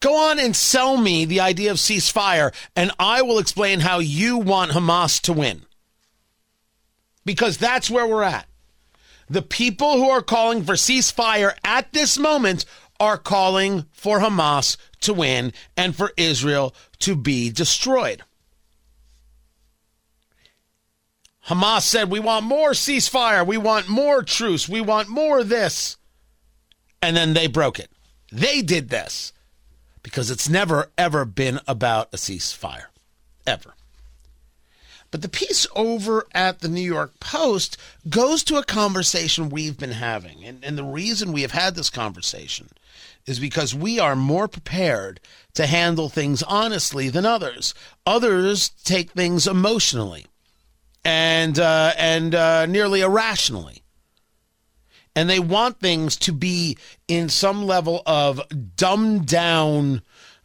Go 0.00 0.16
on 0.30 0.38
and 0.38 0.56
sell 0.56 0.96
me 0.96 1.26
the 1.26 1.40
idea 1.40 1.70
of 1.70 1.76
ceasefire, 1.76 2.54
and 2.74 2.90
I 2.98 3.20
will 3.20 3.38
explain 3.38 3.80
how 3.80 3.98
you 3.98 4.38
want 4.38 4.72
Hamas 4.72 5.20
to 5.22 5.32
win. 5.32 5.62
Because 7.26 7.58
that's 7.58 7.90
where 7.90 8.06
we're 8.06 8.22
at. 8.22 8.46
The 9.28 9.42
people 9.42 9.96
who 9.96 10.08
are 10.08 10.22
calling 10.22 10.64
for 10.64 10.72
ceasefire 10.72 11.52
at 11.62 11.92
this 11.92 12.18
moment 12.18 12.64
are 12.98 13.18
calling 13.18 13.84
for 13.92 14.20
Hamas 14.20 14.76
to 15.00 15.14
win 15.14 15.52
and 15.76 15.94
for 15.94 16.12
Israel 16.16 16.74
to 17.00 17.14
be 17.14 17.50
destroyed. 17.50 18.22
Hamas 21.50 21.82
said, 21.82 22.08
We 22.08 22.20
want 22.20 22.44
more 22.44 22.70
ceasefire. 22.70 23.44
We 23.44 23.58
want 23.58 23.88
more 23.88 24.22
truce. 24.22 24.68
We 24.68 24.80
want 24.80 25.08
more 25.08 25.42
this. 25.42 25.96
And 27.02 27.16
then 27.16 27.34
they 27.34 27.48
broke 27.48 27.80
it. 27.80 27.90
They 28.30 28.62
did 28.62 28.88
this 28.88 29.32
because 30.04 30.30
it's 30.30 30.48
never, 30.48 30.92
ever 30.96 31.24
been 31.24 31.58
about 31.66 32.14
a 32.14 32.18
ceasefire. 32.18 32.84
Ever. 33.48 33.74
But 35.10 35.22
the 35.22 35.28
piece 35.28 35.66
over 35.74 36.24
at 36.32 36.60
the 36.60 36.68
New 36.68 36.80
York 36.80 37.18
Post 37.18 37.76
goes 38.08 38.44
to 38.44 38.58
a 38.58 38.64
conversation 38.64 39.50
we've 39.50 39.76
been 39.76 39.90
having. 39.90 40.44
And, 40.44 40.64
and 40.64 40.78
the 40.78 40.84
reason 40.84 41.32
we 41.32 41.42
have 41.42 41.50
had 41.50 41.74
this 41.74 41.90
conversation 41.90 42.68
is 43.26 43.40
because 43.40 43.74
we 43.74 43.98
are 43.98 44.14
more 44.14 44.46
prepared 44.46 45.18
to 45.54 45.66
handle 45.66 46.08
things 46.08 46.44
honestly 46.44 47.08
than 47.08 47.26
others. 47.26 47.74
Others 48.06 48.68
take 48.84 49.10
things 49.10 49.48
emotionally 49.48 50.26
and 51.04 51.58
uh, 51.58 51.92
and 51.96 52.34
uh, 52.34 52.66
nearly 52.66 53.00
irrationally, 53.00 53.82
and 55.16 55.28
they 55.28 55.40
want 55.40 55.80
things 55.80 56.16
to 56.16 56.32
be 56.32 56.76
in 57.08 57.28
some 57.28 57.66
level 57.66 58.02
of 58.06 58.40
dumbed 58.76 59.26
down 59.26 60.02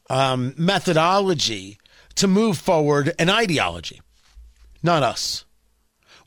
um, 0.09 0.53
methodology 0.57 1.77
to 2.15 2.27
move 2.27 2.57
forward 2.57 3.13
an 3.19 3.29
ideology. 3.29 4.01
Not 4.81 5.03
us. 5.03 5.45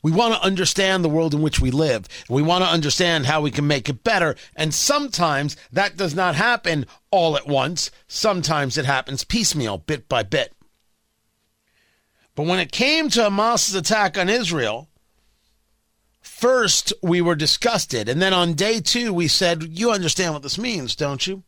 We 0.01 0.11
want 0.11 0.33
to 0.33 0.45
understand 0.45 1.03
the 1.03 1.09
world 1.09 1.33
in 1.33 1.41
which 1.41 1.59
we 1.59 1.71
live. 1.71 2.07
We 2.29 2.41
want 2.41 2.63
to 2.63 2.69
understand 2.69 3.25
how 3.25 3.41
we 3.41 3.51
can 3.51 3.67
make 3.67 3.89
it 3.89 4.03
better. 4.03 4.35
And 4.55 4.73
sometimes 4.73 5.57
that 5.73 5.97
does 5.97 6.15
not 6.15 6.35
happen 6.35 6.85
all 7.11 7.35
at 7.35 7.47
once. 7.47 7.91
Sometimes 8.07 8.77
it 8.77 8.85
happens 8.85 9.25
piecemeal, 9.25 9.79
bit 9.79 10.07
by 10.07 10.23
bit. 10.23 10.53
But 12.39 12.47
when 12.47 12.59
it 12.59 12.71
came 12.71 13.09
to 13.09 13.23
Hamas's 13.23 13.75
attack 13.75 14.17
on 14.17 14.29
Israel, 14.29 14.87
first 16.21 16.93
we 17.03 17.19
were 17.19 17.35
disgusted. 17.35 18.07
And 18.07 18.21
then 18.21 18.33
on 18.33 18.53
day 18.53 18.79
two, 18.79 19.13
we 19.13 19.27
said, 19.27 19.77
You 19.77 19.91
understand 19.91 20.33
what 20.33 20.43
this 20.43 20.57
means, 20.57 20.95
don't 20.95 21.27
you? 21.27 21.43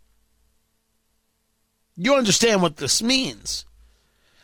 You 1.96 2.16
understand 2.16 2.62
what 2.62 2.76
this 2.76 3.02
means. 3.02 3.64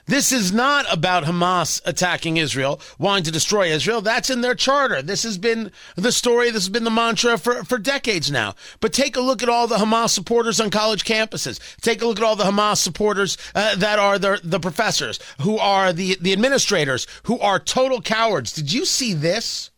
This 0.08 0.32
is 0.32 0.54
not 0.54 0.86
about 0.92 1.26
Hamas 1.26 1.82
attacking 1.86 2.38
Israel, 2.38 2.80
wanting 2.98 3.26
to 3.26 3.32
destroy 3.32 3.68
Israel. 3.68 4.00
That's 4.00 4.30
in 4.30 4.40
their 4.40 4.56
charter. 4.56 5.02
This 5.02 5.24
has 5.24 5.38
been 5.38 5.70
the 5.98 6.14
story, 6.14 6.50
this 6.50 6.64
has 6.64 6.70
been 6.70 6.86
the 6.86 6.90
mantra 6.90 7.38
for, 7.38 7.66
for 7.66 7.78
decades 7.78 8.32
now. 8.32 8.56
But 8.80 8.94
take 8.94 9.18
a 9.18 9.22
look 9.22 9.44
at 9.44 9.50
all 9.50 9.68
the 9.68 9.76
Hamas 9.76 10.12
supporters 10.12 10.62
on 10.62 10.70
college 10.70 11.04
campuses. 11.04 11.60
Take 11.82 12.02
a 12.02 12.08
look 12.08 12.20
at 12.20 12.24
all 12.24 12.38
the 12.38 12.46
Hamas 12.46 12.78
supporters 12.78 13.38
uh, 13.54 13.76
that 13.76 14.00
are 14.00 14.18
the, 14.18 14.40
the 14.44 14.62
professors, 14.62 15.20
who 15.42 15.58
are 15.58 15.92
the, 15.92 16.18
the 16.22 16.32
administrators, 16.32 17.06
who 17.24 17.38
are 17.40 17.60
total 17.60 18.02
cowards. 18.02 18.54
Did 18.54 18.72
you 18.72 18.86
see 18.86 19.14
this? 19.14 19.72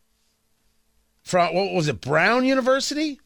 From, 1.24 1.56
what 1.56 1.74
was 1.74 1.88
it, 1.88 2.02
Brown 2.02 2.46
University? 2.46 3.20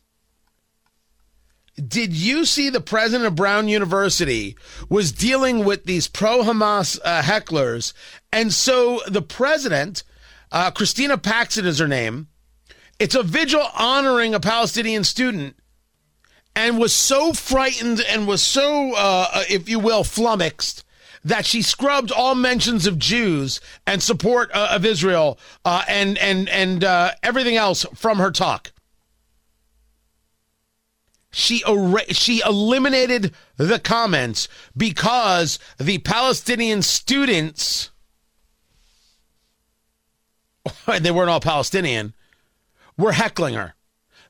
Did 1.76 2.14
you 2.14 2.46
see 2.46 2.70
the 2.70 2.82
president 2.82 3.26
of 3.26 3.36
Brown 3.36 3.68
University 3.68 4.56
was 4.90 5.12
dealing 5.12 5.66
with 5.66 5.86
these 5.86 6.08
pro 6.08 6.44
Hamas 6.44 7.00
uh, 7.04 7.24
hecklers? 7.24 7.94
And 8.32 8.54
so 8.54 9.02
the 9.08 9.24
president, 9.24 10.04
uh, 10.52 10.70
Christina 10.70 11.18
Paxson 11.18 11.66
is 11.66 11.80
her 11.80 11.88
name, 11.88 12.28
it's 13.00 13.16
a 13.16 13.24
vigil 13.24 13.66
honoring 13.76 14.36
a 14.36 14.40
Palestinian 14.40 15.04
student 15.04 15.56
and 16.56 16.78
was 16.78 16.94
so 16.94 17.34
frightened 17.34 18.02
and 18.02 18.28
was 18.28 18.44
so, 18.44 18.94
uh, 18.94 19.28
uh 19.34 19.44
if 19.50 19.68
you 19.68 19.80
will, 19.80 20.04
flummoxed 20.04 20.86
that 21.26 21.46
she 21.46 21.64
scrubbed 21.64 22.12
all 22.12 22.36
mentions 22.36 22.86
of 22.86 23.00
Jews 23.00 23.60
and 23.88 24.04
support 24.04 24.52
uh, 24.54 24.68
of 24.72 24.86
Israel 24.86 25.40
uh, 25.66 25.84
and 25.88 26.20
and 26.20 26.48
and 26.50 26.84
everything 27.24 27.56
else 27.56 27.84
from 27.96 28.20
her 28.20 28.30
talk 28.30 28.73
she 31.34 31.64
er- 31.68 32.14
she 32.14 32.42
eliminated 32.46 33.34
the 33.58 33.80
comments 33.80 34.48
because 34.78 35.58
the 35.80 35.98
Palestinian 35.98 36.84
students 36.84 37.90
they 41.00 41.12
weren't 41.12 41.32
all 41.32 41.40
Palestinian 41.40 42.14
were 42.98 43.14
heckling 43.14 43.56
her 43.56 43.74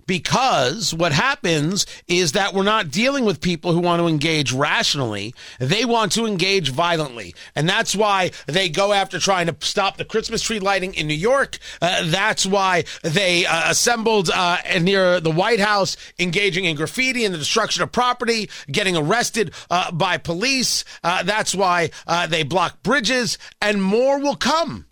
because 0.06 0.94
what 0.94 1.12
happens 1.12 1.86
is 2.08 2.34
that 2.34 2.54
we're 2.54 2.64
not 2.64 2.92
dealing 2.92 3.26
with 3.26 3.42
people 3.42 3.72
who 3.72 3.80
want 3.80 4.02
to 4.02 4.08
engage 4.08 4.52
rationally. 4.52 5.34
They 5.60 5.86
want 5.86 6.12
to 6.14 6.26
engage 6.26 6.70
violently. 6.70 7.36
And 7.56 7.68
that's 7.68 7.96
why 7.96 8.32
they 8.48 8.70
go 8.70 8.94
after 8.94 9.20
trying 9.20 9.48
to 9.48 9.56
stop 9.66 9.98
the 9.98 10.06
Christmas 10.06 10.42
tree 10.42 10.60
lighting 10.60 10.94
in 10.94 11.08
New 11.08 11.14
York. 11.14 11.58
Uh, 11.82 12.04
that's 12.06 12.46
why 12.46 12.84
they 13.04 13.46
uh, 13.46 13.72
assembled 13.72 14.30
uh, 14.30 14.58
near 14.82 15.20
the 15.20 15.32
White 15.32 15.60
House, 15.60 15.96
engaging 16.20 16.66
in 16.66 16.76
graffiti 16.76 17.26
and 17.26 17.34
the 17.34 17.40
destruction 17.40 17.84
of 17.84 17.92
property, 17.92 18.50
getting 18.72 18.98
arrested 18.98 19.54
uh, 19.70 19.92
by 19.92 20.18
police. 20.18 20.84
Uh, 21.04 21.24
that's 21.24 21.56
why 21.56 21.90
uh, 22.08 22.28
they 22.28 22.44
block 22.44 22.84
bridges, 22.84 23.38
and 23.62 23.82
more 23.82 24.20
will 24.20 24.36
come. 24.36 24.86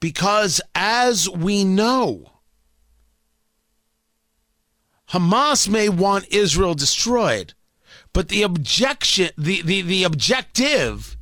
Because 0.00 0.60
as 0.74 1.28
we 1.28 1.62
know, 1.62 2.31
Hamas 5.12 5.68
may 5.68 5.88
want 5.88 6.26
Israel 6.30 6.74
destroyed, 6.74 7.52
but 8.12 8.28
the 8.28 8.42
objection, 8.42 9.30
the, 9.36 9.60
the, 9.62 9.82
the 9.82 10.04
objective 10.04 11.16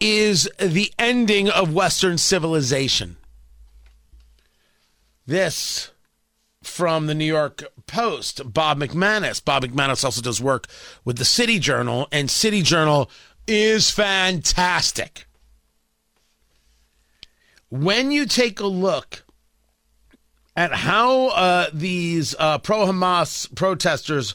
is 0.00 0.48
the 0.58 0.92
ending 0.98 1.48
of 1.48 1.74
Western 1.74 2.18
civilization. 2.18 3.16
This 5.26 5.90
from 6.62 7.06
the 7.06 7.14
New 7.14 7.24
York 7.24 7.64
Post, 7.86 8.52
Bob 8.52 8.78
McManus. 8.78 9.44
Bob 9.44 9.64
McManus 9.64 10.04
also 10.04 10.22
does 10.22 10.40
work 10.40 10.68
with 11.04 11.18
the 11.18 11.24
City 11.24 11.58
Journal, 11.58 12.06
and 12.12 12.30
City 12.30 12.62
Journal 12.62 13.10
is 13.46 13.90
fantastic. 13.90 15.26
When 17.70 18.12
you 18.12 18.26
take 18.26 18.60
a 18.60 18.66
look 18.66 19.24
at 20.60 20.74
how 20.74 21.28
uh, 21.28 21.70
these 21.72 22.34
uh, 22.38 22.58
pro 22.58 22.84
Hamas 22.84 23.52
protesters 23.54 24.34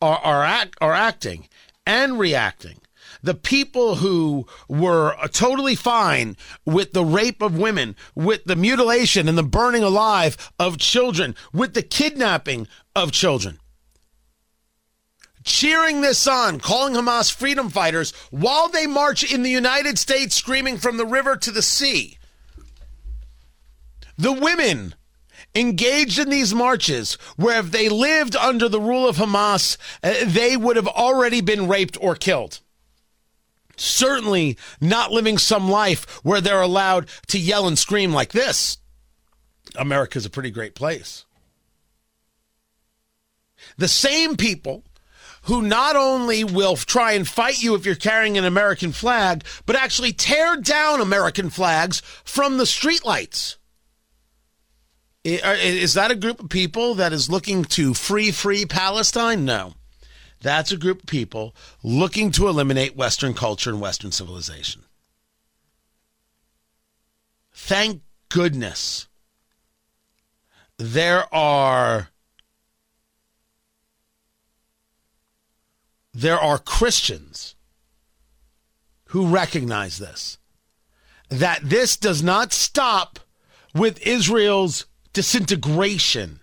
are, 0.00 0.16
are, 0.16 0.42
act, 0.42 0.74
are 0.80 0.94
acting 0.94 1.46
and 1.86 2.18
reacting. 2.18 2.78
The 3.22 3.34
people 3.34 3.96
who 3.96 4.46
were 4.68 5.14
totally 5.32 5.74
fine 5.74 6.38
with 6.64 6.94
the 6.94 7.04
rape 7.04 7.42
of 7.42 7.58
women, 7.58 7.94
with 8.14 8.44
the 8.46 8.56
mutilation 8.56 9.28
and 9.28 9.36
the 9.36 9.42
burning 9.42 9.82
alive 9.82 10.50
of 10.58 10.78
children, 10.78 11.34
with 11.52 11.74
the 11.74 11.82
kidnapping 11.82 12.68
of 12.94 13.12
children 13.12 13.58
cheering 15.44 16.00
this 16.00 16.26
on, 16.26 16.58
calling 16.58 16.94
Hamas 16.94 17.32
freedom 17.32 17.70
fighters 17.70 18.10
while 18.30 18.68
they 18.68 18.84
march 18.88 19.30
in 19.30 19.44
the 19.44 19.50
United 19.50 19.96
States 19.96 20.34
screaming 20.34 20.76
from 20.76 20.96
the 20.96 21.06
river 21.06 21.36
to 21.36 21.52
the 21.52 21.62
sea. 21.62 22.18
The 24.18 24.32
women 24.32 24.96
engaged 25.56 26.18
in 26.18 26.30
these 26.30 26.54
marches 26.54 27.14
where 27.36 27.58
if 27.60 27.70
they 27.70 27.88
lived 27.88 28.36
under 28.36 28.68
the 28.68 28.80
rule 28.80 29.08
of 29.08 29.16
Hamas, 29.16 29.76
uh, 30.02 30.14
they 30.24 30.56
would 30.56 30.76
have 30.76 30.88
already 30.88 31.40
been 31.40 31.68
raped 31.68 31.96
or 32.00 32.14
killed. 32.14 32.60
Certainly 33.76 34.56
not 34.80 35.12
living 35.12 35.38
some 35.38 35.70
life 35.70 36.24
where 36.24 36.40
they're 36.40 36.60
allowed 36.60 37.08
to 37.28 37.38
yell 37.38 37.66
and 37.66 37.78
scream 37.78 38.12
like 38.12 38.32
this. 38.32 38.78
America's 39.76 40.24
a 40.24 40.30
pretty 40.30 40.50
great 40.50 40.74
place. 40.74 41.24
The 43.76 43.88
same 43.88 44.36
people 44.36 44.84
who 45.42 45.62
not 45.62 45.94
only 45.94 46.42
will 46.42 46.76
try 46.76 47.12
and 47.12 47.26
fight 47.26 47.62
you 47.62 47.74
if 47.74 47.86
you're 47.86 47.94
carrying 47.94 48.36
an 48.36 48.44
American 48.44 48.92
flag, 48.92 49.44
but 49.64 49.76
actually 49.76 50.12
tear 50.12 50.56
down 50.56 51.00
American 51.00 51.50
flags 51.50 52.00
from 52.24 52.56
the 52.56 52.64
streetlights. 52.64 53.56
Is 55.26 55.94
that 55.94 56.12
a 56.12 56.14
group 56.14 56.38
of 56.38 56.48
people 56.50 56.94
that 56.94 57.12
is 57.12 57.28
looking 57.28 57.64
to 57.64 57.94
free, 57.94 58.30
free 58.30 58.64
Palestine? 58.64 59.44
No. 59.44 59.74
That's 60.40 60.70
a 60.70 60.76
group 60.76 61.00
of 61.00 61.06
people 61.06 61.52
looking 61.82 62.30
to 62.32 62.46
eliminate 62.46 62.94
Western 62.94 63.34
culture 63.34 63.70
and 63.70 63.80
Western 63.80 64.12
civilization. 64.12 64.84
Thank 67.52 68.02
goodness 68.28 69.08
there 70.78 71.32
are 71.34 72.10
there 76.14 76.38
are 76.38 76.58
Christians 76.58 77.56
who 79.06 79.26
recognize 79.26 79.98
this 79.98 80.38
that 81.30 81.60
this 81.64 81.96
does 81.96 82.22
not 82.22 82.52
stop 82.52 83.18
with 83.74 84.06
Israel's 84.06 84.86
disintegration 85.16 86.40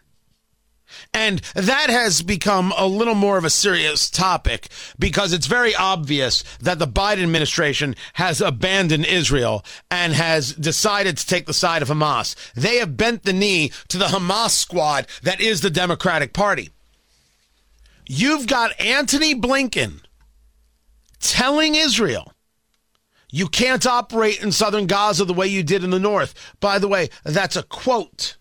And 1.13 1.41
that 1.53 1.91
has 1.91 2.23
become 2.23 2.73
a 2.75 2.87
little 2.87 3.13
more 3.13 3.37
of 3.37 3.45
a 3.45 3.49
serious 3.51 4.09
topic 4.09 4.67
because 4.97 5.31
it's 5.31 5.45
very 5.45 5.75
obvious 5.75 6.43
that 6.59 6.79
the 6.79 6.87
Biden 6.87 7.21
administration 7.21 7.95
has 8.13 8.41
abandoned 8.41 9.05
Israel 9.05 9.63
and 9.91 10.13
has 10.13 10.53
decided 10.53 11.17
to 11.17 11.27
take 11.27 11.45
the 11.45 11.53
side 11.53 11.83
of 11.83 11.89
Hamas. 11.89 12.35
They 12.55 12.77
have 12.77 12.97
bent 12.97 13.23
the 13.23 13.33
knee 13.33 13.71
to 13.89 13.99
the 13.99 14.07
Hamas 14.07 14.55
squad 14.55 15.05
that 15.21 15.39
is 15.39 15.61
the 15.61 15.69
Democratic 15.69 16.33
Party. 16.33 16.71
You've 18.07 18.47
got 18.47 18.79
Antony 18.81 19.35
Blinken 19.35 19.99
telling 21.19 21.75
Israel 21.75 22.33
you 23.29 23.47
can't 23.47 23.85
operate 23.85 24.41
in 24.41 24.51
southern 24.51 24.87
Gaza 24.87 25.25
the 25.25 25.33
way 25.33 25.45
you 25.45 25.61
did 25.61 25.83
in 25.83 25.91
the 25.91 25.99
north. 25.99 26.33
By 26.59 26.79
the 26.79 26.87
way, 26.87 27.09
that's 27.23 27.55
a 27.55 27.61
quote. 27.61 28.37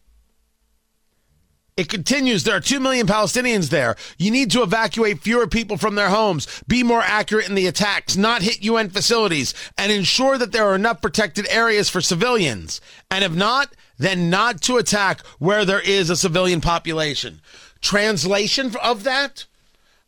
It 1.83 1.89
continues. 1.89 2.45
There 2.45 2.55
are 2.55 2.61
2 2.61 2.79
million 2.79 3.09
Palestinians 3.09 3.71
there. 3.71 3.97
You 4.17 4.31
need 4.31 4.53
to 4.53 4.63
evacuate 4.63 5.19
fewer 5.19 5.49
people 5.49 5.77
from 5.77 5.97
their 5.97 6.11
homes, 6.11 6.63
be 6.69 6.85
more 6.85 7.03
accurate 7.03 7.49
in 7.49 7.57
the 7.57 7.67
attacks, 7.67 8.17
not 8.17 8.41
hit 8.41 8.63
UN 8.63 8.89
facilities, 8.89 9.53
and 9.77 9.91
ensure 9.91 10.39
that 10.39 10.53
there 10.53 10.65
are 10.65 10.77
enough 10.77 11.03
protected 11.03 11.45
areas 11.51 11.89
for 11.89 12.01
civilians. 12.01 12.81
And 13.11 13.25
if 13.25 13.33
not, 13.33 13.75
then 13.99 14.31
not 14.31 14.61
to 14.63 14.77
attack 14.77 15.27
where 15.41 15.65
there 15.65 15.81
is 15.81 16.09
a 16.09 16.15
civilian 16.15 16.61
population. 16.61 17.41
Translation 17.81 18.77
of 18.81 19.03
that? 19.03 19.47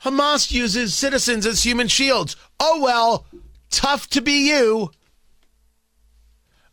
Hamas 0.05 0.53
uses 0.53 0.95
citizens 0.95 1.45
as 1.45 1.65
human 1.65 1.89
shields. 1.89 2.37
Oh 2.61 2.81
well, 2.81 3.27
tough 3.73 4.07
to 4.11 4.21
be 4.21 4.49
you. 4.49 4.93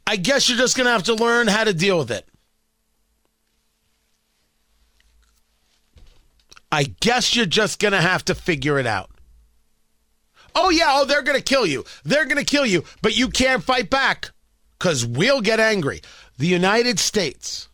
I 0.06 0.18
guess 0.18 0.48
you're 0.48 0.60
just 0.60 0.78
going 0.78 0.86
to 0.86 0.92
have 0.92 1.04
to 1.04 1.16
learn 1.16 1.48
how 1.48 1.64
to 1.64 1.74
deal 1.74 1.98
with 1.98 2.12
it. 2.12 2.28
I 6.72 6.96
guess 7.02 7.36
you're 7.36 7.46
just 7.46 7.80
going 7.80 7.92
to 7.92 8.02
have 8.02 8.24
to 8.26 8.36
figure 8.36 8.80
it 8.80 8.88
out. 8.88 9.10
Oh, 10.56 10.70
yeah, 10.70 10.88
oh, 10.90 11.06
they're 11.06 11.22
going 11.22 11.38
to 11.38 11.44
kill 11.44 11.66
you. 11.66 11.86
They're 12.04 12.26
going 12.26 12.38
to 12.38 12.46
kill 12.46 12.66
you, 12.66 12.84
but 13.02 13.18
you 13.18 13.30
can't 13.30 13.64
fight 13.64 13.90
back 13.90 14.32
because 14.78 15.06
we'll 15.06 15.42
get 15.42 15.60
angry. 15.60 16.02
The 16.38 16.48
United 16.48 17.00
States 17.00 17.70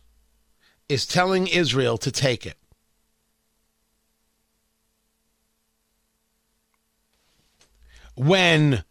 is 0.88 1.06
telling 1.06 1.46
Israel 1.46 1.98
to 1.98 2.10
take 2.10 2.46
it. 2.46 2.56
When 8.14 8.84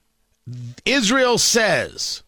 Israel 0.85 1.37
says 1.37 2.23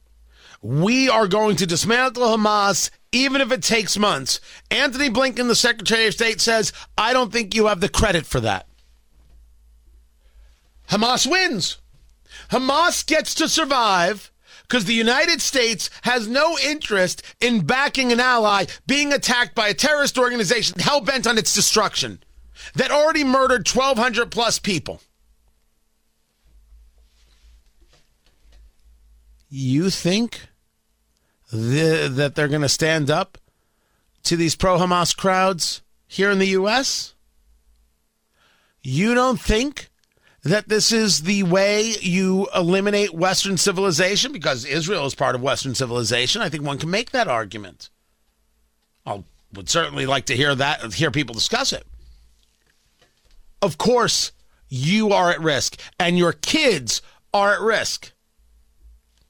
we 0.62 1.10
are 1.10 1.28
going 1.28 1.56
to 1.58 1.66
dismantle 1.66 2.24
Hamas 2.24 2.90
even 3.12 3.42
if 3.42 3.52
it 3.52 3.64
takes 3.64 3.98
months. 3.98 4.40
Antony 4.70 5.10
Blinken, 5.10 5.48
the 5.48 5.56
Secretary 5.56 6.08
of 6.08 6.14
State, 6.14 6.42
says, 6.42 6.72
I 6.98 7.14
don't 7.14 7.32
think 7.32 7.56
you 7.56 7.68
have 7.68 7.82
the 7.82 7.90
credit 7.90 8.26
for 8.26 8.40
that. 8.42 8.68
Hamas 10.90 11.30
wins. 11.30 11.78
Hamas 12.50 13.06
gets 13.06 13.36
to 13.36 13.48
survive 13.48 14.32
because 14.64 14.86
the 14.86 14.94
United 14.94 15.42
States 15.42 15.90
has 16.04 16.28
no 16.28 16.58
interest 16.60 17.24
in 17.40 17.66
backing 17.66 18.12
an 18.12 18.20
ally 18.20 18.66
being 18.86 19.12
attacked 19.12 19.56
by 19.56 19.68
a 19.68 19.74
terrorist 19.74 20.18
organization 20.18 20.80
hell 20.80 21.02
bent 21.02 21.26
on 21.28 21.38
its 21.38 21.54
destruction 21.54 22.22
that 22.76 22.92
already 22.92 23.24
murdered 23.24 23.68
1,200 23.68 24.30
plus 24.30 24.60
people. 24.60 25.02
You 29.50 29.90
think 29.90 30.42
the, 31.52 32.10
that 32.12 32.36
they're 32.36 32.48
going 32.48 32.62
to 32.62 32.70
stand 32.70 33.10
up 33.10 33.38
to 34.24 34.36
these 34.36 34.56
pro 34.56 34.78
Hamas 34.78 35.16
crowds 35.16 35.82
here 36.08 36.32
in 36.32 36.40
the 36.40 36.48
U.S.? 36.48 37.14
You 38.82 39.14
don't 39.14 39.40
think 39.40 39.90
that 40.44 40.70
this 40.70 40.92
is 40.92 41.24
the 41.24 41.44
way 41.44 41.94
you 42.02 42.48
eliminate 42.56 43.14
Western 43.14 43.58
civilization? 43.58 44.32
Because 44.32 44.66
Israel 44.66 45.06
is 45.06 45.16
part 45.16 45.36
of 45.36 45.42
Western 45.42 45.76
civilization. 45.76 46.42
I 46.42 46.50
think 46.50 46.64
one 46.64 46.78
can 46.78 46.90
make 46.90 47.12
that 47.12 47.28
argument. 47.28 47.90
I 49.06 49.24
would 49.54 49.70
certainly 49.70 50.06
like 50.06 50.26
to 50.26 50.36
hear 50.36 50.56
that, 50.56 50.94
hear 50.94 51.12
people 51.12 51.34
discuss 51.34 51.74
it. 51.74 51.86
Of 53.62 53.78
course, 53.78 54.32
you 54.70 55.12
are 55.12 55.32
at 55.32 55.42
risk, 55.42 55.80
and 56.00 56.18
your 56.18 56.32
kids 56.32 57.02
are 57.34 57.54
at 57.54 57.62
risk. 57.62 58.14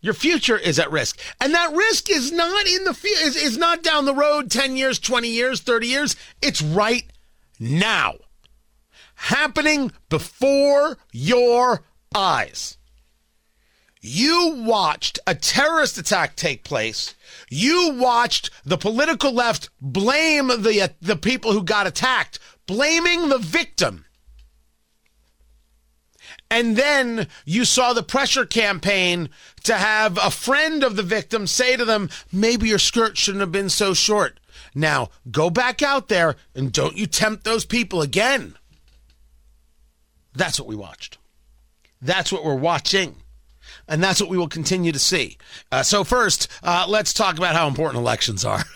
Your 0.02 0.14
future 0.14 0.58
is 0.58 0.80
at 0.80 0.92
risk. 0.92 1.20
And 1.42 1.54
that 1.54 1.74
risk 1.74 2.10
is 2.10 2.32
not 2.32 2.66
in 2.68 2.86
the 2.86 2.98
is, 3.22 3.36
is 3.36 3.58
not 3.58 3.84
down 3.84 4.06
the 4.06 4.14
road 4.14 4.50
10 4.50 4.78
years, 4.78 4.98
20 5.00 5.28
years, 5.28 5.60
30 5.60 5.88
years. 5.88 6.16
It's 6.42 6.62
right 6.62 7.06
now. 7.60 8.16
Happening 9.16 9.92
before 10.08 10.98
your 11.12 11.84
eyes. 12.16 12.78
You 14.02 14.64
watched 14.66 15.20
a 15.28 15.36
terrorist 15.36 15.98
attack 15.98 16.38
take 16.38 16.64
place. 16.64 17.16
You 17.50 17.98
watched 18.00 18.50
the 18.64 18.78
political 18.78 19.34
left 19.34 19.70
blame 19.82 20.48
the 20.48 20.94
the 21.02 21.18
people 21.18 21.52
who 21.52 21.64
got 21.64 21.86
attacked, 21.86 22.40
blaming 22.66 23.28
the 23.28 23.38
victim 23.38 24.06
and 26.52 26.76
then 26.76 27.28
you 27.46 27.64
saw 27.66 27.94
the 27.94 28.04
pressure 28.04 28.46
campaign 28.46 29.30
to 29.64 29.76
have 29.76 30.18
a 30.18 30.32
friend 30.32 30.84
of 30.84 30.96
the 30.96 31.04
victim 31.04 31.46
say 31.46 31.76
to 31.78 31.86
them, 31.86 32.10
maybe 32.32 32.68
your 32.68 32.80
skirt 32.80 33.18
shouldn't 33.18 33.42
have 33.42 33.52
been 33.52 33.70
so 33.70 33.94
short. 33.94 34.40
Now, 34.74 35.10
go 35.30 35.50
back 35.50 35.82
out 35.82 36.08
there 36.08 36.36
and 36.56 36.72
don't 36.72 36.98
you 36.98 37.06
tempt 37.06 37.44
those 37.44 37.66
people 37.66 38.02
again. 38.02 38.56
That's 40.34 40.60
what 40.60 40.68
we 40.68 40.76
watched. 40.76 41.18
That's 42.02 42.32
what 42.32 42.44
we're 42.44 42.56
watching. 42.56 43.18
And 43.88 44.04
that's 44.04 44.22
what 44.22 44.30
we 44.30 44.38
will 44.38 44.48
continue 44.48 44.92
to 44.92 45.00
see. 45.00 45.38
Uh, 45.72 45.84
so, 45.84 46.04
first, 46.04 46.48
uh, 46.64 46.86
let's 46.88 47.14
talk 47.14 47.38
about 47.38 47.56
how 47.56 47.68
important 47.68 48.00
elections 48.00 48.46
are. 48.46 48.64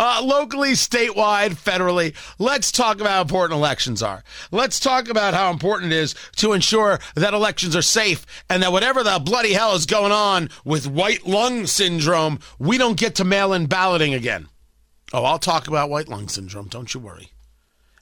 Uh, 0.00 0.20
locally, 0.22 0.70
statewide, 0.72 1.54
federally, 1.54 2.14
let's 2.38 2.70
talk 2.70 3.00
about 3.00 3.10
how 3.10 3.22
important 3.22 3.58
elections 3.58 4.00
are. 4.00 4.22
Let's 4.52 4.78
talk 4.78 5.08
about 5.08 5.34
how 5.34 5.50
important 5.50 5.92
it 5.92 5.96
is 5.96 6.14
to 6.36 6.52
ensure 6.52 7.00
that 7.16 7.34
elections 7.34 7.74
are 7.74 7.82
safe 7.82 8.24
and 8.48 8.62
that 8.62 8.70
whatever 8.70 9.02
the 9.02 9.18
bloody 9.18 9.54
hell 9.54 9.74
is 9.74 9.86
going 9.86 10.12
on 10.12 10.50
with 10.64 10.86
white 10.86 11.26
lung 11.26 11.66
syndrome, 11.66 12.38
we 12.60 12.78
don't 12.78 12.98
get 12.98 13.16
to 13.16 13.24
mail 13.24 13.52
in 13.52 13.66
balloting 13.66 14.14
again. 14.14 14.48
Oh, 15.12 15.24
I'll 15.24 15.40
talk 15.40 15.66
about 15.66 15.90
white 15.90 16.08
lung 16.08 16.28
syndrome. 16.28 16.68
Don't 16.68 16.94
you 16.94 17.00
worry 17.00 17.32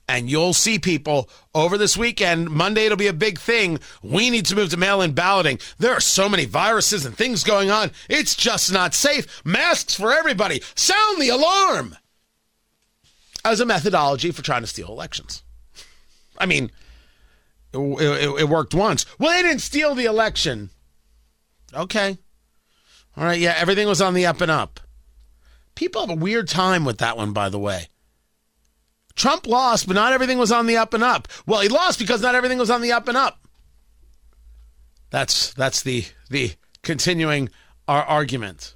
and 0.07 0.29
you'll 0.29 0.53
see 0.53 0.79
people 0.79 1.29
over 1.53 1.77
this 1.77 1.97
weekend. 1.97 2.49
Monday, 2.49 2.85
it'll 2.85 2.97
be 2.97 3.07
a 3.07 3.13
big 3.13 3.39
thing. 3.39 3.79
We 4.01 4.29
need 4.29 4.45
to 4.45 4.55
move 4.55 4.69
to 4.69 4.77
mail 4.77 5.01
in 5.01 5.13
balloting. 5.13 5.59
There 5.77 5.93
are 5.93 5.99
so 5.99 6.29
many 6.29 6.45
viruses 6.45 7.05
and 7.05 7.15
things 7.15 7.43
going 7.43 7.69
on. 7.69 7.91
It's 8.09 8.35
just 8.35 8.71
not 8.71 8.93
safe. 8.93 9.41
Masks 9.45 9.95
for 9.95 10.13
everybody. 10.13 10.61
Sound 10.75 11.21
the 11.21 11.29
alarm 11.29 11.97
as 13.43 13.59
a 13.59 13.65
methodology 13.65 14.31
for 14.31 14.41
trying 14.41 14.61
to 14.61 14.67
steal 14.67 14.89
elections. 14.89 15.43
I 16.37 16.45
mean, 16.45 16.71
it, 17.73 17.79
it, 17.79 18.41
it 18.41 18.49
worked 18.49 18.73
once. 18.73 19.05
Well, 19.19 19.31
they 19.31 19.41
didn't 19.41 19.61
steal 19.61 19.93
the 19.93 20.05
election. 20.05 20.69
Okay. 21.73 22.17
All 23.17 23.23
right. 23.23 23.39
Yeah, 23.39 23.55
everything 23.57 23.87
was 23.87 24.01
on 24.01 24.13
the 24.13 24.25
up 24.25 24.41
and 24.41 24.51
up. 24.51 24.79
People 25.75 26.01
have 26.01 26.09
a 26.09 26.19
weird 26.19 26.47
time 26.47 26.85
with 26.85 26.99
that 26.99 27.17
one, 27.17 27.33
by 27.33 27.49
the 27.49 27.59
way. 27.59 27.87
Trump 29.17 29.47
lost, 29.47 29.87
but 29.87 29.95
not 29.95 30.13
everything 30.13 30.37
was 30.37 30.51
on 30.51 30.67
the 30.67 30.77
up 30.77 30.93
and 30.93 31.03
up. 31.03 31.27
Well, 31.45 31.61
he 31.61 31.67
lost 31.67 31.99
because 31.99 32.21
not 32.21 32.35
everything 32.35 32.59
was 32.59 32.69
on 32.69 32.81
the 32.81 32.91
up 32.93 33.07
and 33.07 33.17
up. 33.17 33.45
That's 35.09 35.53
that's 35.53 35.81
the 35.81 36.05
the 36.29 36.53
continuing 36.83 37.49
our 37.87 38.03
argument. 38.03 38.75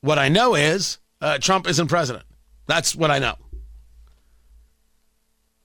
What 0.00 0.18
I 0.18 0.28
know 0.28 0.54
is 0.54 0.98
uh, 1.20 1.38
Trump 1.38 1.68
isn't 1.68 1.88
president. 1.88 2.24
That's 2.66 2.94
what 2.94 3.10
I 3.10 3.18
know. 3.18 3.34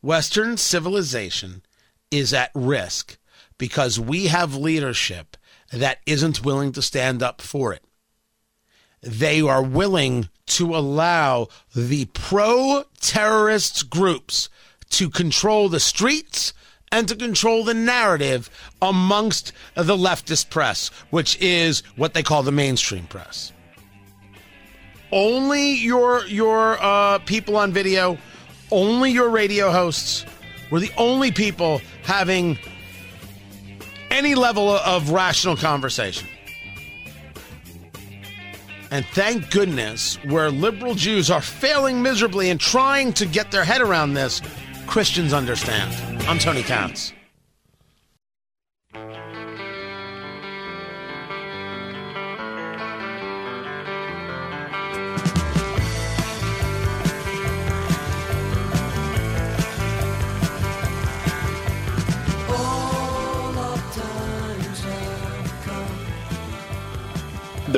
Western 0.01 0.57
civilization 0.57 1.61
is 2.09 2.33
at 2.33 2.51
risk 2.55 3.17
because 3.57 3.99
we 3.99 4.27
have 4.27 4.55
leadership 4.55 5.37
that 5.71 5.99
isn't 6.05 6.45
willing 6.45 6.71
to 6.71 6.81
stand 6.81 7.21
up 7.21 7.41
for 7.41 7.73
it 7.73 7.83
they 9.07 9.41
are 9.41 9.63
willing 9.63 10.27
to 10.45 10.75
allow 10.75 11.47
the 11.75 12.05
pro 12.13 12.83
terrorist 12.99 13.89
groups 13.89 14.49
to 14.89 15.09
control 15.09 15.69
the 15.69 15.79
streets 15.79 16.53
and 16.91 17.07
to 17.07 17.15
control 17.15 17.63
the 17.63 17.73
narrative 17.73 18.49
amongst 18.81 19.51
the 19.75 19.97
leftist 19.97 20.49
press, 20.49 20.89
which 21.09 21.37
is 21.41 21.83
what 21.95 22.13
they 22.13 22.23
call 22.23 22.43
the 22.43 22.51
mainstream 22.51 23.05
press. 23.07 23.51
Only 25.11 25.75
your 25.75 26.25
your 26.25 26.77
uh, 26.81 27.19
people 27.19 27.55
on 27.55 27.71
video, 27.71 28.17
only 28.71 29.11
your 29.11 29.29
radio 29.29 29.71
hosts 29.71 30.25
were 30.69 30.81
the 30.81 30.91
only 30.97 31.31
people 31.31 31.81
having 32.03 32.57
any 34.11 34.35
level 34.35 34.69
of 34.69 35.11
rational 35.11 35.55
conversation. 35.55 36.27
And 38.91 39.05
thank 39.07 39.51
goodness, 39.51 40.15
where 40.25 40.49
liberal 40.49 40.95
Jews 40.95 41.29
are 41.29 41.41
failing 41.41 42.01
miserably 42.01 42.49
and 42.49 42.59
trying 42.59 43.13
to 43.13 43.25
get 43.25 43.51
their 43.51 43.63
head 43.63 43.81
around 43.81 44.13
this, 44.13 44.41
Christians 44.85 45.33
understand. 45.33 45.93
I'm 46.27 46.39
Tony 46.39 46.63
Katz. 46.63 47.13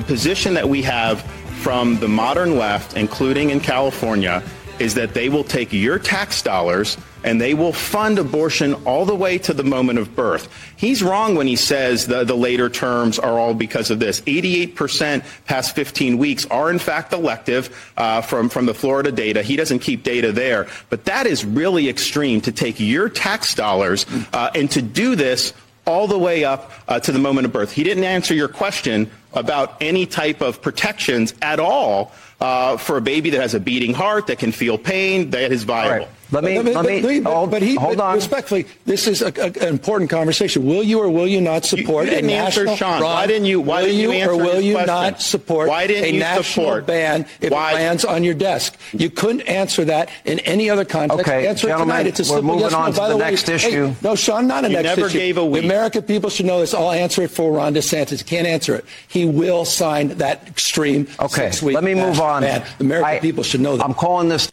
Position 0.09 0.55
that 0.55 0.67
we 0.67 0.81
have 0.81 1.21
from 1.61 1.99
the 1.99 2.07
modern 2.07 2.57
left, 2.57 2.97
including 2.97 3.51
in 3.51 3.59
California, 3.59 4.41
is 4.79 4.95
that 4.95 5.13
they 5.13 5.29
will 5.29 5.43
take 5.43 5.71
your 5.71 5.99
tax 5.99 6.41
dollars 6.41 6.97
and 7.23 7.39
they 7.39 7.53
will 7.53 7.71
fund 7.71 8.17
abortion 8.17 8.73
all 8.85 9.05
the 9.05 9.13
way 9.13 9.37
to 9.37 9.53
the 9.53 9.63
moment 9.63 9.99
of 9.99 10.15
birth. 10.15 10.49
He's 10.77 11.03
wrong 11.03 11.35
when 11.35 11.45
he 11.45 11.55
says 11.55 12.07
the, 12.07 12.23
the 12.23 12.35
later 12.35 12.69
terms 12.69 13.19
are 13.19 13.37
all 13.37 13.53
because 13.53 13.91
of 13.91 13.99
this. 13.99 14.21
88% 14.21 15.23
past 15.45 15.75
15 15.75 16.17
weeks 16.17 16.47
are 16.47 16.71
in 16.71 16.79
fact 16.79 17.13
elective 17.13 17.93
uh, 17.95 18.21
from, 18.21 18.49
from 18.49 18.65
the 18.65 18.73
Florida 18.73 19.11
data. 19.11 19.43
He 19.43 19.57
doesn't 19.57 19.79
keep 19.79 20.01
data 20.01 20.31
there. 20.31 20.67
But 20.89 21.05
that 21.05 21.27
is 21.27 21.45
really 21.45 21.87
extreme 21.87 22.41
to 22.41 22.51
take 22.51 22.79
your 22.79 23.09
tax 23.09 23.53
dollars 23.53 24.07
uh, 24.33 24.49
and 24.55 24.71
to 24.71 24.81
do 24.81 25.15
this 25.15 25.53
all 25.89 26.08
the 26.08 26.17
way 26.17 26.43
up 26.43 26.71
uh, 26.88 26.99
to 26.99 27.12
the 27.12 27.19
moment 27.19 27.45
of 27.45 27.52
birth. 27.52 27.71
He 27.71 27.84
didn't 27.84 28.04
answer 28.04 28.34
your 28.34 28.47
question 28.47 29.10
about 29.34 29.82
any 29.82 30.06
type 30.06 30.41
of 30.41 30.62
protections 30.62 31.34
at 31.41 31.60
all 31.60 32.12
uh, 32.39 32.78
for 32.78 32.97
a 32.97 33.02
baby 33.02 33.32
that 33.32 33.41
has 33.41 33.54
a 33.56 33.60
beating 33.60 33.93
heart, 33.93 34.28
that 34.28 34.39
can 34.39 34.52
feel 34.52 34.78
pain, 34.78 35.32
that 35.32 35.52
is 35.52 35.63
viable. 35.63 36.08
Let 36.31 36.43
me, 36.43 36.55
let 36.59 36.65
me, 36.65 36.73
let 37.01 37.03
me 37.03 37.19
but, 37.21 37.33
hold, 37.33 37.51
but 37.51 37.61
he, 37.63 37.73
hold 37.75 37.97
but 37.97 38.03
on. 38.03 38.15
Respectfully, 38.15 38.67
this 38.85 39.07
is 39.07 39.21
a, 39.23 39.27
a, 39.41 39.45
an 39.45 39.67
important 39.67 40.09
conversation. 40.11 40.63
Will 40.65 40.83
you 40.83 40.99
or 40.99 41.09
will 41.09 41.27
you 41.27 41.41
not 41.41 41.65
support 41.65 42.05
you 42.05 42.11
didn't 42.11 42.29
a 42.29 42.33
answer, 42.33 42.65
national? 42.65 42.75
Sean. 42.77 43.01
Ron, 43.01 43.13
Why 43.13 43.27
didn't 43.27 43.45
you- 43.45 43.61
why 43.61 43.81
will 43.81 43.87
didn't 43.87 44.01
you 44.01 44.11
you 44.11 44.17
answer 44.19 44.31
or 44.33 44.37
will 44.37 44.61
you 44.61 44.73
question? 44.73 44.87
not 44.95 45.21
support 45.21 45.69
Why 45.69 45.87
didn't 45.87 46.03
a 46.03 46.11
you 46.13 46.19
national 46.19 46.43
support? 46.43 46.85
ban 46.85 47.25
if 47.41 47.51
Why- 47.51 47.71
it 47.71 47.75
lands 47.75 48.05
on 48.05 48.23
your 48.23 48.35
desk? 48.35 48.75
You 48.93 49.09
couldn't 49.09 49.41
answer 49.41 49.85
that 49.85 50.09
in 50.25 50.37
any 50.39 50.69
other 50.69 50.85
context. 50.85 51.21
Okay, 51.27 51.47
answer 51.47 51.69
it 51.69 51.77
tonight. 51.77 52.05
It's 52.05 52.29
a 52.29 52.33
we're 52.33 52.41
moving 52.43 52.59
yes 52.61 52.73
or 52.73 52.77
no. 52.77 52.83
on 52.83 52.93
to 52.93 52.97
By 52.99 53.09
the 53.09 53.17
way, 53.17 53.31
next 53.31 53.47
hey, 53.47 53.55
issue. 53.55 53.93
no, 54.03 54.15
Sean, 54.15 54.45
not 54.47 54.65
a 54.65 54.67
You 54.67 54.73
next 54.75 54.83
never 54.97 55.07
issue. 55.07 55.17
gave 55.17 55.37
a 55.37 55.45
week. 55.45 55.61
The 55.63 55.67
American 55.67 56.03
people 56.03 56.29
should 56.29 56.45
know 56.45 56.59
this. 56.59 56.73
I'll 56.75 56.91
answer 56.91 57.23
it 57.23 57.31
for 57.31 57.51
Ron 57.51 57.73
DeSantis. 57.73 58.19
He 58.19 58.23
can't 58.23 58.45
answer 58.47 58.75
it. 58.75 58.85
He 59.07 59.25
will 59.25 59.65
sign 59.65 60.09
that 60.19 60.47
extreme 60.47 61.07
Okay, 61.19 61.49
six-week 61.49 61.73
let 61.75 61.83
me 61.83 61.95
move 61.95 62.21
on. 62.21 62.43
Man, 62.43 62.63
the 62.77 62.83
American 62.83 63.09
I- 63.15 63.19
people 63.19 63.43
should 63.43 63.61
know 63.61 63.77
that. 63.77 63.83
I'm 63.83 63.95
calling 63.95 64.29
this 64.29 64.51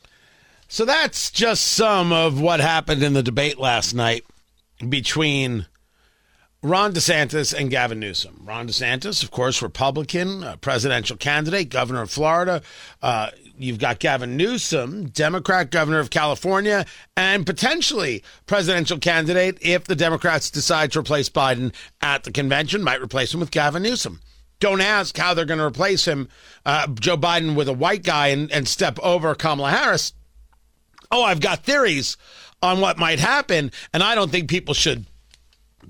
So 0.68 0.84
that's 0.84 1.30
just 1.30 1.62
some 1.62 2.12
of 2.12 2.40
what 2.40 2.60
happened 2.60 3.02
in 3.02 3.12
the 3.12 3.22
debate 3.22 3.58
last 3.58 3.94
night 3.94 4.24
between 4.88 5.66
Ron 6.62 6.92
DeSantis 6.92 7.54
and 7.54 7.70
Gavin 7.70 8.00
Newsom. 8.00 8.42
Ron 8.44 8.66
DeSantis, 8.66 9.22
of 9.22 9.30
course, 9.30 9.62
Republican, 9.62 10.42
uh, 10.42 10.56
presidential 10.56 11.16
candidate, 11.16 11.68
governor 11.68 12.02
of 12.02 12.10
Florida. 12.10 12.62
Uh, 13.00 13.30
you've 13.56 13.78
got 13.78 14.00
Gavin 14.00 14.36
Newsom, 14.36 15.06
Democrat 15.06 15.70
governor 15.70 16.00
of 16.00 16.10
California, 16.10 16.84
and 17.16 17.46
potentially 17.46 18.24
presidential 18.46 18.98
candidate 18.98 19.58
if 19.60 19.84
the 19.84 19.94
Democrats 19.94 20.50
decide 20.50 20.90
to 20.92 20.98
replace 20.98 21.28
Biden 21.28 21.72
at 22.00 22.24
the 22.24 22.32
convention, 22.32 22.82
might 22.82 23.00
replace 23.00 23.32
him 23.32 23.38
with 23.38 23.52
Gavin 23.52 23.84
Newsom. 23.84 24.20
Don't 24.58 24.80
ask 24.80 25.16
how 25.16 25.34
they're 25.34 25.44
going 25.44 25.60
to 25.60 25.64
replace 25.64 26.06
him, 26.06 26.28
uh, 26.64 26.88
Joe 26.88 27.16
Biden, 27.16 27.54
with 27.54 27.68
a 27.68 27.72
white 27.72 28.02
guy 28.02 28.28
and, 28.28 28.50
and 28.50 28.66
step 28.66 28.98
over 29.00 29.34
Kamala 29.36 29.70
Harris. 29.70 30.12
Oh, 31.10 31.22
I've 31.22 31.40
got 31.40 31.64
theories 31.64 32.16
on 32.62 32.80
what 32.80 32.98
might 32.98 33.18
happen, 33.18 33.70
and 33.92 34.02
I 34.02 34.14
don't 34.14 34.30
think 34.30 34.48
people 34.48 34.74
should 34.74 35.06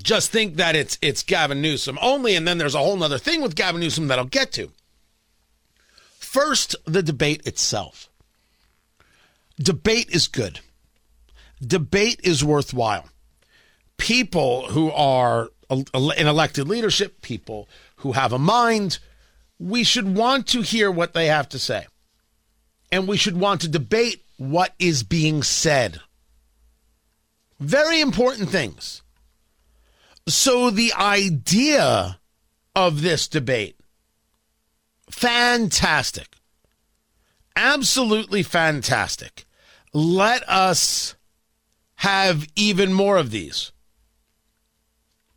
just 0.03 0.31
think 0.31 0.57
that 0.57 0.77
it's 0.77 0.99
it's 1.01 1.23
Gavin 1.23 1.63
Newsom 1.63 1.99
only, 2.03 2.37
and 2.37 2.47
then 2.47 2.59
there's 2.59 2.75
a 2.75 2.79
whole 2.79 3.03
other 3.03 3.19
thing 3.19 3.41
with 3.41 3.57
Gavin 3.57 3.81
Newsom 3.81 4.09
that 4.09 4.19
I'll 4.19 4.27
get 4.27 4.53
to. 4.53 4.71
First, 6.19 6.77
the 6.85 7.03
debate 7.03 7.47
itself. 7.47 8.11
Debate 9.59 10.11
is 10.11 10.29
good. 10.29 10.61
Debate 11.65 12.21
is 12.23 12.45
worthwhile. 12.45 13.09
People 13.97 14.69
who 14.69 14.91
are 14.91 15.49
in 15.71 16.27
elected 16.27 16.69
leadership, 16.69 17.23
people 17.23 17.69
who 17.97 18.13
have 18.13 18.33
a 18.33 18.39
mind, 18.39 18.99
we 19.59 19.83
should 19.83 20.15
want 20.15 20.47
to 20.49 20.61
hear 20.61 20.91
what 20.91 21.15
they 21.15 21.27
have 21.27 21.49
to 21.49 21.59
say. 21.59 21.87
And 22.93 23.09
we 23.09 23.17
should 23.17 23.39
want 23.39 23.63
to 23.63 23.69
debate 23.69 24.26
what 24.37 24.75
is 24.79 25.03
being 25.03 25.43
said. 25.43 26.01
Very 27.59 28.01
important 28.01 28.51
things. 28.51 29.03
So, 30.29 30.71
the 30.71 30.93
idea 30.93 32.19
of 32.75 33.03
this 33.03 33.29
debate, 33.29 33.77
fantastic. 35.11 36.37
Absolutely 37.55 38.43
fantastic. 38.43 39.47
Let 39.93 40.47
us 40.49 41.15
have 41.97 42.47
even 42.55 42.93
more 42.93 43.17
of 43.17 43.31
these. 43.31 43.73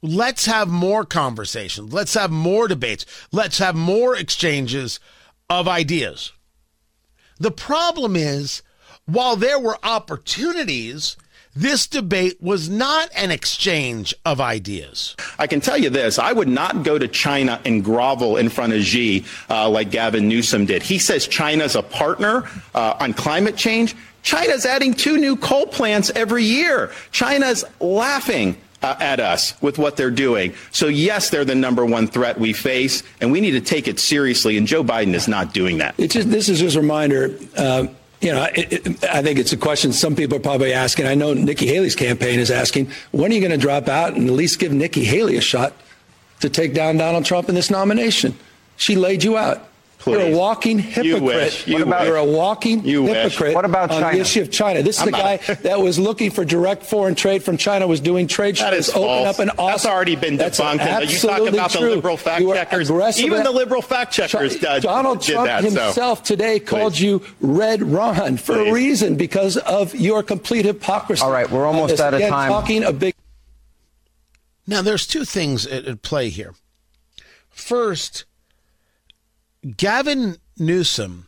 Let's 0.01 0.45
have 0.45 0.67
more 0.67 1.05
conversations. 1.05 1.93
Let's 1.93 2.13
have 2.13 2.31
more 2.31 2.67
debates. 2.67 3.05
Let's 3.31 3.57
have 3.59 3.75
more 3.75 4.15
exchanges 4.15 4.99
of 5.49 5.67
ideas. 5.67 6.31
The 7.37 7.51
problem 7.51 8.15
is, 8.15 8.61
while 9.13 9.35
there 9.35 9.59
were 9.59 9.77
opportunities, 9.83 11.17
this 11.55 11.87
debate 11.87 12.41
was 12.41 12.69
not 12.69 13.09
an 13.15 13.31
exchange 13.31 14.13
of 14.23 14.39
ideas. 14.39 15.15
I 15.37 15.47
can 15.47 15.61
tell 15.61 15.77
you 15.77 15.89
this 15.89 16.19
I 16.19 16.31
would 16.31 16.47
not 16.47 16.83
go 16.83 16.97
to 16.97 17.07
China 17.07 17.59
and 17.65 17.83
grovel 17.83 18.37
in 18.37 18.49
front 18.49 18.73
of 18.73 18.81
Xi 18.83 19.25
uh, 19.49 19.69
like 19.69 19.91
Gavin 19.91 20.27
Newsom 20.27 20.65
did. 20.65 20.83
He 20.83 20.99
says 20.99 21.27
China's 21.27 21.75
a 21.75 21.81
partner 21.81 22.47
uh, 22.75 22.97
on 22.99 23.13
climate 23.13 23.57
change. 23.57 23.95
China's 24.21 24.65
adding 24.65 24.93
two 24.93 25.17
new 25.17 25.35
coal 25.35 25.65
plants 25.65 26.11
every 26.11 26.43
year. 26.43 26.91
China's 27.11 27.65
laughing. 27.79 28.57
Uh, 28.81 28.95
at 29.01 29.19
us 29.19 29.61
with 29.61 29.77
what 29.77 29.97
they're 29.97 30.09
doing. 30.09 30.53
So, 30.71 30.87
yes, 30.87 31.29
they're 31.29 31.43
the 31.43 31.53
number 31.53 31.85
one 31.85 32.07
threat 32.07 32.39
we 32.39 32.53
face, 32.53 33.03
and 33.19 33.29
we 33.29 33.41
need 33.41 33.51
to 33.51 33.59
take 33.59 33.89
it 33.89 33.99
seriously. 33.99 34.57
And 34.57 34.65
Joe 34.65 34.85
Biden 34.85 35.13
is 35.15 35.27
not 35.27 35.53
doing 35.53 35.79
that. 35.79 35.95
It's 35.97 36.13
just, 36.13 36.29
this 36.29 36.47
is 36.47 36.61
just 36.61 36.77
a 36.77 36.79
reminder. 36.79 37.37
You 38.21 38.33
know, 38.33 38.47
it, 38.53 38.85
it, 38.85 39.03
I 39.05 39.21
think 39.21 39.39
it's 39.39 39.53
a 39.53 39.57
question 39.57 39.93
some 39.93 40.15
people 40.15 40.37
are 40.37 40.41
probably 40.41 40.73
asking. 40.73 41.07
I 41.07 41.15
know 41.15 41.33
Nikki 41.33 41.67
Haley's 41.67 41.95
campaign 41.95 42.39
is 42.39 42.51
asking, 42.51 42.91
when 43.11 43.31
are 43.31 43.35
you 43.35 43.39
going 43.39 43.51
to 43.51 43.57
drop 43.57 43.87
out 43.87 44.13
and 44.15 44.27
at 44.27 44.33
least 44.33 44.59
give 44.59 44.73
Nikki 44.73 45.05
Haley 45.05 45.37
a 45.37 45.41
shot 45.41 45.73
to 46.41 46.49
take 46.49 46.73
down 46.73 46.97
Donald 46.97 47.25
Trump 47.25 47.47
in 47.47 47.55
this 47.55 47.69
nomination? 47.69 48.37
She 48.75 48.95
laid 48.95 49.23
you 49.23 49.37
out. 49.37 49.68
Please. 49.99 50.13
You're 50.13 50.33
a 50.33 50.37
walking 50.37 50.79
hypocrite. 50.79 51.21
wish. 51.21 51.67
You 51.67 51.73
what 51.73 51.81
about, 51.83 51.99
wish. 51.99 52.07
You're 52.07 52.15
a 52.15 52.23
walking 52.23 52.85
You 52.85 53.03
wish. 53.03 53.13
hypocrite. 53.33 53.53
What 53.53 53.65
about 53.65 53.91
on 53.91 53.99
China? 54.01 54.15
the 54.15 54.21
issue 54.21 54.41
of 54.41 54.49
China? 54.49 54.81
This 54.81 54.95
is 54.95 55.01
I'm 55.01 55.05
the 55.07 55.11
guy 55.11 55.39
not- 55.45 55.63
that 55.63 55.81
was 55.81 55.99
looking 55.99 56.31
for 56.31 56.45
direct 56.45 56.83
foreign 56.85 57.15
trade 57.15 57.43
from 57.43 57.57
China, 57.57 57.85
was 57.85 57.99
doing 57.99 58.25
trade 58.25 58.55
That 58.55 58.71
shows, 58.73 58.87
is 58.87 58.95
open 58.95 59.01
false. 59.03 59.27
up 59.27 59.39
an 59.39 59.49
office. 59.51 59.83
That's 59.83 59.85
already 59.93 60.15
been 60.15 60.37
That's 60.37 60.57
debunked. 60.57 60.79
And 60.79 61.01
you 61.11 61.17
talk 61.19 61.31
absolutely 61.31 61.57
about 61.59 61.71
the 61.73 61.77
true. 61.79 61.89
liberal 61.89 62.15
fact 62.15 62.39
You 62.41 62.51
are 62.51 62.55
checkers. 62.55 62.89
aggressive 62.89 63.25
Even 63.25 63.39
at- 63.39 63.43
the 63.43 63.51
liberal 63.51 63.81
fact 63.81 64.13
checkers 64.13 64.57
Ch- 64.57 64.63
uh, 64.63 64.79
Donald 64.79 65.19
did 65.19 65.33
Trump 65.33 65.47
that. 65.47 65.63
so. 65.65 65.69
himself 65.69 66.23
today 66.23 66.59
called 66.61 66.93
Please. 66.93 67.01
you 67.01 67.21
Red 67.41 67.83
Ron 67.83 68.37
for 68.37 68.55
Please. 68.55 68.69
a 68.69 68.73
reason 68.73 69.15
because 69.15 69.57
of 69.57 69.93
your 69.95 70.23
complete 70.23 70.63
hypocrisy. 70.63 71.21
All 71.23 71.31
right, 71.31 71.49
we're 71.51 71.65
almost 71.67 71.91
this. 71.91 71.99
out 71.99 72.13
of 72.13 72.19
Again, 72.19 72.29
time. 72.31 72.49
Talking 72.51 72.83
a 72.85 72.93
big. 72.93 73.13
Now, 74.65 74.81
there's 74.81 75.05
two 75.05 75.25
things 75.25 75.67
at, 75.67 75.83
at 75.83 76.01
play 76.03 76.29
here. 76.29 76.53
First, 77.49 78.23
Gavin 79.77 80.37
Newsom 80.57 81.27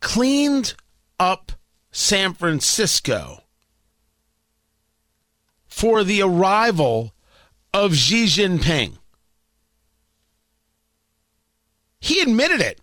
cleaned 0.00 0.74
up 1.18 1.52
San 1.92 2.34
Francisco 2.34 3.44
for 5.66 6.02
the 6.04 6.22
arrival 6.22 7.14
of 7.72 7.94
Xi 7.94 8.24
Jinping. 8.24 8.98
He 12.00 12.20
admitted 12.20 12.60
it. 12.60 12.80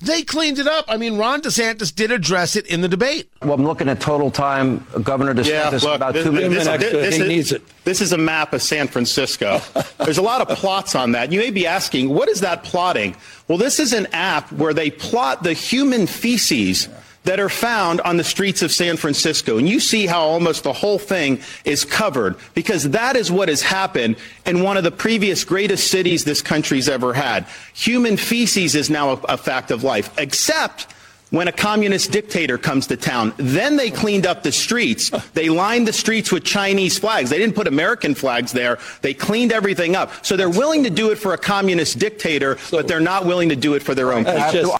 They 0.00 0.22
cleaned 0.22 0.60
it 0.60 0.68
up. 0.68 0.84
I 0.86 0.96
mean, 0.96 1.16
Ron 1.18 1.42
DeSantis 1.42 1.92
did 1.92 2.12
address 2.12 2.54
it 2.54 2.66
in 2.66 2.82
the 2.82 2.88
debate. 2.88 3.28
Well, 3.42 3.54
I'm 3.54 3.64
looking 3.64 3.88
at 3.88 4.00
total 4.00 4.30
time. 4.30 4.86
Governor 5.02 5.32
Yeah, 5.42 5.70
DeSantis 5.70 5.82
look, 5.82 5.96
about 5.96 6.14
this, 6.14 6.24
two 6.24 6.30
this- 6.30 6.40
minutes. 6.48 6.64
this- 6.66 6.92
this 6.92 7.16
He 7.16 7.22
is, 7.22 7.28
needs 7.28 7.52
it. 7.52 7.62
this 7.84 8.00
is 8.00 8.12
a 8.12 8.18
map 8.18 8.52
of 8.52 8.62
San 8.62 8.86
Francisco. 8.86 9.60
There's 9.98 10.18
a 10.18 10.22
lot 10.22 10.40
of 10.40 10.56
plots 10.56 10.94
on 10.94 11.12
that. 11.12 11.32
You 11.32 11.40
may 11.40 11.50
be 11.50 11.66
asking, 11.66 12.10
what 12.10 12.28
is 12.28 12.40
that 12.42 12.62
plotting? 12.62 13.16
Well, 13.48 13.58
this 13.58 13.80
is 13.80 13.92
an 13.92 14.06
app 14.12 14.52
where 14.52 14.72
they 14.72 14.90
plot 14.90 15.42
the 15.42 15.52
human 15.52 16.06
feces 16.06 16.88
that 17.24 17.40
are 17.40 17.48
found 17.48 18.00
on 18.02 18.16
the 18.16 18.24
streets 18.24 18.62
of 18.62 18.72
San 18.72 18.96
Francisco. 18.96 19.58
And 19.58 19.68
you 19.68 19.80
see 19.80 20.06
how 20.06 20.22
almost 20.22 20.62
the 20.62 20.72
whole 20.72 20.98
thing 20.98 21.40
is 21.64 21.84
covered 21.84 22.36
because 22.54 22.90
that 22.90 23.16
is 23.16 23.30
what 23.30 23.48
has 23.48 23.62
happened 23.62 24.16
in 24.46 24.62
one 24.62 24.76
of 24.76 24.84
the 24.84 24.90
previous 24.90 25.44
greatest 25.44 25.90
cities 25.90 26.24
this 26.24 26.42
country's 26.42 26.88
ever 26.88 27.12
had. 27.12 27.46
Human 27.74 28.16
feces 28.16 28.74
is 28.74 28.88
now 28.88 29.10
a, 29.10 29.14
a 29.28 29.36
fact 29.36 29.70
of 29.70 29.84
life, 29.84 30.16
except 30.18 30.86
when 31.30 31.46
a 31.46 31.52
communist 31.52 32.10
dictator 32.10 32.56
comes 32.56 32.86
to 32.86 32.96
town. 32.96 33.34
Then 33.36 33.76
they 33.76 33.90
cleaned 33.90 34.26
up 34.26 34.42
the 34.42 34.52
streets. 34.52 35.10
They 35.34 35.50
lined 35.50 35.86
the 35.86 35.92
streets 35.92 36.32
with 36.32 36.44
Chinese 36.44 36.98
flags. 36.98 37.28
They 37.28 37.38
didn't 37.38 37.54
put 37.54 37.66
American 37.66 38.14
flags 38.14 38.52
there. 38.52 38.78
They 39.02 39.12
cleaned 39.12 39.52
everything 39.52 39.94
up. 39.94 40.24
So 40.24 40.36
they're 40.36 40.48
willing 40.48 40.84
to 40.84 40.90
do 40.90 41.10
it 41.10 41.16
for 41.16 41.34
a 41.34 41.38
communist 41.38 41.98
dictator, 41.98 42.56
but 42.70 42.88
they're 42.88 43.00
not 43.00 43.26
willing 43.26 43.50
to 43.50 43.56
do 43.56 43.74
it 43.74 43.82
for 43.82 43.94
their 43.94 44.12
own 44.12 44.24
people 44.24 44.78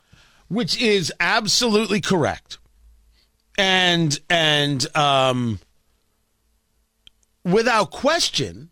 which 0.48 0.80
is 0.80 1.12
absolutely 1.20 2.00
correct, 2.00 2.58
and 3.56 4.18
and 4.28 4.86
um, 4.96 5.60
without 7.44 7.90
question, 7.90 8.70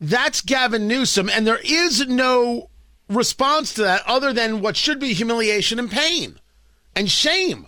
that's 0.00 0.40
Gavin 0.40 0.88
Newsom, 0.88 1.28
and 1.28 1.46
there 1.46 1.60
is 1.64 2.06
no 2.06 2.70
response 3.08 3.74
to 3.74 3.82
that 3.82 4.02
other 4.06 4.32
than 4.32 4.60
what 4.60 4.76
should 4.76 4.98
be 4.98 5.12
humiliation 5.12 5.78
and 5.78 5.90
pain 5.90 6.38
and 6.94 7.10
shame. 7.10 7.66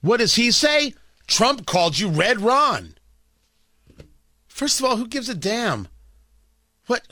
What 0.00 0.18
does 0.18 0.34
he 0.34 0.50
say? 0.50 0.94
Trump 1.26 1.66
called 1.66 1.98
you 1.98 2.08
Red 2.08 2.40
Ron. 2.40 2.94
First 4.46 4.80
of 4.80 4.86
all, 4.86 4.96
who 4.96 5.06
gives 5.06 5.28
a 5.28 5.34
damn? 5.34 5.88
What? 6.86 7.06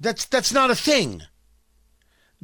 That's 0.00 0.24
that's 0.24 0.52
not 0.52 0.70
a 0.70 0.74
thing. 0.74 1.22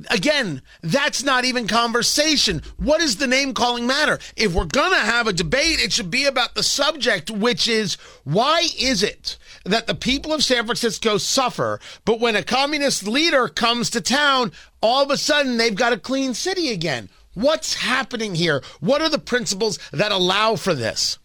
Again, 0.09 0.63
that's 0.83 1.23
not 1.23 1.45
even 1.45 1.67
conversation. 1.67 2.63
What 2.79 3.01
does 3.01 3.17
the 3.17 3.27
name 3.27 3.53
calling 3.53 3.87
matter? 3.87 4.19
If 4.37 4.55
we're 4.55 4.65
going 4.65 4.93
to 4.93 4.99
have 4.99 5.27
a 5.27 5.33
debate, 5.33 5.83
it 5.83 5.93
should 5.93 6.11
be 6.11 6.25
about 6.25 6.55
the 6.55 6.63
subject, 6.63 7.31
which 7.31 7.69
is 7.69 7.95
why 8.25 8.69
is 8.79 9.03
it 9.03 9.37
that 9.65 9.87
the 9.87 9.95
people 9.95 10.33
of 10.33 10.43
San 10.43 10.65
Francisco 10.65 11.19
suffer, 11.19 11.81
but 12.05 12.19
when 12.19 12.35
a 12.35 12.43
communist 12.43 13.07
leader 13.07 13.47
comes 13.49 13.91
to 13.91 14.01
town, 14.01 14.53
all 14.81 15.03
of 15.03 15.11
a 15.11 15.19
sudden 15.19 15.59
they've 15.59 15.75
got 15.75 15.93
a 15.93 15.99
clean 15.99 16.33
city 16.33 16.71
again? 16.71 17.11
What's 17.35 17.75
happening 17.75 18.35
here? 18.35 18.63
What 18.81 19.03
are 19.03 19.09
the 19.09 19.19
principles 19.19 19.79
that 19.93 20.13
allow 20.13 20.57
for 20.57 20.75
this? 20.75 21.19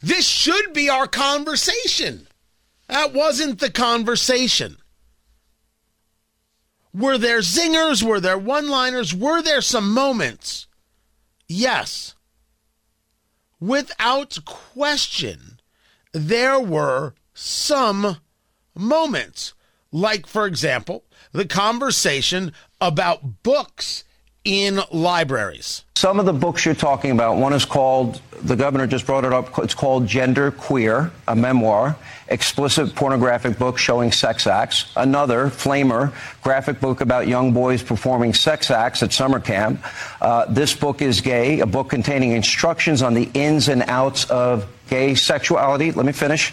This 0.00 0.26
should 0.26 0.72
be 0.72 0.88
our 0.88 1.06
conversation. 1.06 2.26
That 2.88 3.12
wasn't 3.12 3.60
the 3.60 3.70
conversation. 3.70 4.76
Were 6.92 7.18
there 7.18 7.40
zingers? 7.40 8.02
Were 8.02 8.20
there 8.20 8.38
one 8.38 8.68
liners? 8.68 9.14
Were 9.14 9.42
there 9.42 9.60
some 9.60 9.92
moments? 9.92 10.66
Yes. 11.46 12.14
Without 13.60 14.38
question, 14.44 15.60
there 16.12 16.58
were 16.58 17.14
some 17.34 18.16
moments. 18.74 19.54
Like, 19.92 20.26
for 20.26 20.46
example, 20.46 21.04
the 21.32 21.46
conversation 21.46 22.52
about 22.80 23.42
books 23.42 24.04
in 24.44 24.80
libraries. 24.90 25.84
Some 26.00 26.18
of 26.18 26.24
the 26.24 26.32
books 26.32 26.64
you're 26.64 26.74
talking 26.74 27.10
about, 27.10 27.36
one 27.36 27.52
is 27.52 27.66
called, 27.66 28.22
the 28.42 28.56
governor 28.56 28.86
just 28.86 29.04
brought 29.04 29.26
it 29.26 29.34
up, 29.34 29.58
it's 29.58 29.74
called 29.74 30.06
Gender 30.06 30.50
Queer, 30.50 31.12
a 31.28 31.36
memoir, 31.36 31.94
explicit 32.28 32.94
pornographic 32.94 33.58
book 33.58 33.76
showing 33.76 34.10
sex 34.10 34.46
acts. 34.46 34.90
Another, 34.96 35.48
Flamer, 35.50 36.14
graphic 36.42 36.80
book 36.80 37.02
about 37.02 37.28
young 37.28 37.52
boys 37.52 37.82
performing 37.82 38.32
sex 38.32 38.70
acts 38.70 39.02
at 39.02 39.12
summer 39.12 39.38
camp. 39.40 39.84
Uh, 40.22 40.46
this 40.46 40.74
book 40.74 41.02
is 41.02 41.20
gay, 41.20 41.60
a 41.60 41.66
book 41.66 41.90
containing 41.90 42.32
instructions 42.32 43.02
on 43.02 43.12
the 43.12 43.28
ins 43.34 43.68
and 43.68 43.82
outs 43.82 44.24
of 44.30 44.66
gay 44.88 45.14
sexuality. 45.14 45.92
Let 45.92 46.06
me 46.06 46.12
finish. 46.12 46.50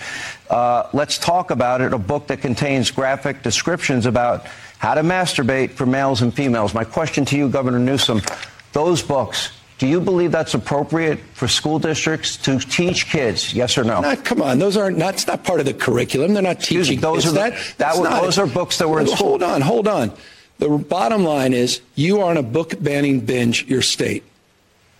Uh, 0.50 0.90
let's 0.92 1.18
talk 1.18 1.52
about 1.52 1.80
it, 1.80 1.94
a 1.94 1.98
book 1.98 2.28
that 2.28 2.42
contains 2.42 2.92
graphic 2.92 3.44
descriptions 3.44 4.08
about 4.08 4.46
how 4.78 4.94
to 4.94 5.04
Masturbate 5.04 5.72
for 5.72 5.86
Males 5.86 6.22
and 6.22 6.34
Females. 6.34 6.74
My 6.74 6.84
question 6.84 7.24
to 7.24 7.38
you, 7.38 7.48
Governor 7.48 7.80
Newsom, 7.80 8.22
those 8.78 9.02
books, 9.02 9.50
do 9.80 9.88
you 9.88 10.00
believe 10.00 10.32
that's 10.32 10.54
appropriate 10.54 11.18
for 11.34 11.48
school 11.48 11.80
districts 11.80 12.38
to 12.38 12.60
teach 12.60 13.08
kids? 13.08 13.52
Yes 13.52 13.76
or 13.76 13.84
no? 13.84 14.02
Not, 14.02 14.24
come 14.24 14.40
on, 14.40 14.60
those 14.60 14.78
aren't. 14.78 15.00
That's 15.00 15.26
not 15.26 15.44
part 15.44 15.60
of 15.60 15.66
the 15.66 15.74
curriculum. 15.74 16.36
They're 16.36 16.44
not 16.44 16.60
teaching. 16.60 17.00
those 17.00 17.26
are 17.26 17.32
that. 17.32 17.54
The, 17.54 17.78
that 17.80 17.98
was, 17.98 18.08
those 18.08 18.38
are 18.38 18.46
books 18.46 18.78
that 18.78 18.88
were 18.88 19.00
in 19.00 19.08
school. 19.08 19.30
Hold 19.30 19.42
on, 19.42 19.62
hold 19.62 19.88
on. 19.88 20.12
The 20.60 20.70
bottom 20.70 21.24
line 21.24 21.54
is 21.54 21.82
you 21.96 22.22
are 22.22 22.30
on 22.30 22.38
a 22.38 22.44
book 22.44 22.76
banning 22.80 23.22
binge. 23.22 23.66
Your 23.66 23.82
state. 23.82 24.24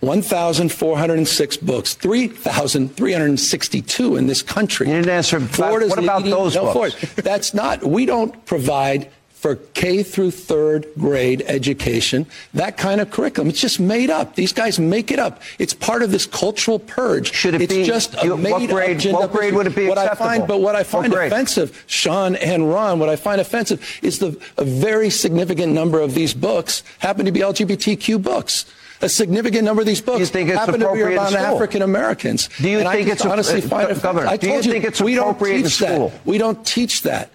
1,406 0.00 1.56
books, 1.56 1.94
3,362 1.94 4.16
in 4.16 4.26
this 4.28 4.42
country. 4.42 4.88
You 4.88 4.94
didn't 4.94 5.10
answer. 5.10 5.40
Florida's 5.40 5.90
what 5.90 5.98
about 5.98 6.18
leading, 6.18 6.38
those 6.38 6.54
no, 6.54 6.72
books? 6.72 6.94
That's 7.14 7.52
not. 7.52 7.82
We 7.84 8.06
don't 8.06 8.46
provide 8.46 9.10
for 9.38 9.54
K 9.54 10.02
through 10.02 10.32
third 10.32 10.86
grade 10.98 11.44
education, 11.46 12.26
that 12.54 12.76
kind 12.76 13.00
of 13.00 13.12
curriculum. 13.12 13.48
It's 13.48 13.60
just 13.60 13.78
made 13.78 14.10
up. 14.10 14.34
These 14.34 14.52
guys 14.52 14.80
make 14.80 15.12
it 15.12 15.20
up. 15.20 15.42
It's 15.60 15.72
part 15.72 16.02
of 16.02 16.10
this 16.10 16.26
cultural 16.26 16.80
purge. 16.80 17.32
Should 17.32 17.54
it 17.54 17.62
it's 17.62 17.72
be 17.72 17.84
just 17.84 18.20
a 18.20 18.26
you, 18.26 18.36
made 18.36 18.50
what 18.50 18.68
grade, 18.68 19.06
up 19.06 19.12
What 19.12 19.32
grade 19.32 19.54
would 19.54 19.68
it 19.68 19.76
be 19.76 19.86
what 19.86 19.96
acceptable? 19.96 20.26
I 20.26 20.36
find, 20.38 20.48
but 20.48 20.60
what 20.60 20.74
I 20.74 20.82
find 20.82 21.12
what 21.12 21.26
offensive, 21.26 21.84
Sean 21.86 22.34
and 22.34 22.68
Ron, 22.68 22.98
what 22.98 23.08
I 23.08 23.14
find 23.14 23.40
offensive 23.40 24.00
is 24.02 24.18
the 24.18 24.36
a 24.56 24.64
very 24.64 25.08
significant 25.08 25.72
number 25.72 26.00
of 26.00 26.14
these 26.14 26.34
books 26.34 26.82
happen 26.98 27.24
to 27.24 27.32
be 27.32 27.40
LGBTQ 27.40 28.20
books. 28.20 28.66
A 29.00 29.08
significant 29.08 29.62
number 29.62 29.80
of 29.80 29.86
these 29.86 30.00
books 30.00 30.18
you 30.18 30.26
think 30.26 30.48
it's 30.48 30.58
happen 30.58 30.80
to 30.80 30.92
be 30.92 31.02
about 31.02 31.32
African 31.32 31.82
Americans. 31.82 32.48
Do 32.60 32.68
you 32.68 32.80
and 32.80 32.88
think 32.88 33.08
it's 33.08 33.24
honestly 33.24 33.62
uh, 33.62 33.68
find 33.68 34.02
Governor? 34.02 34.26
I 34.26 34.36
do 34.36 34.50
you 34.50 34.60
think 34.60 34.84
it's 34.84 35.00
we 35.00 35.16
appropriate 35.16 35.62
don't 35.62 35.62
teach 35.62 35.80
in 35.80 35.86
school? 35.86 36.08
That. 36.08 36.26
We 36.26 36.38
don't 36.38 36.66
teach 36.66 37.02
that. 37.02 37.30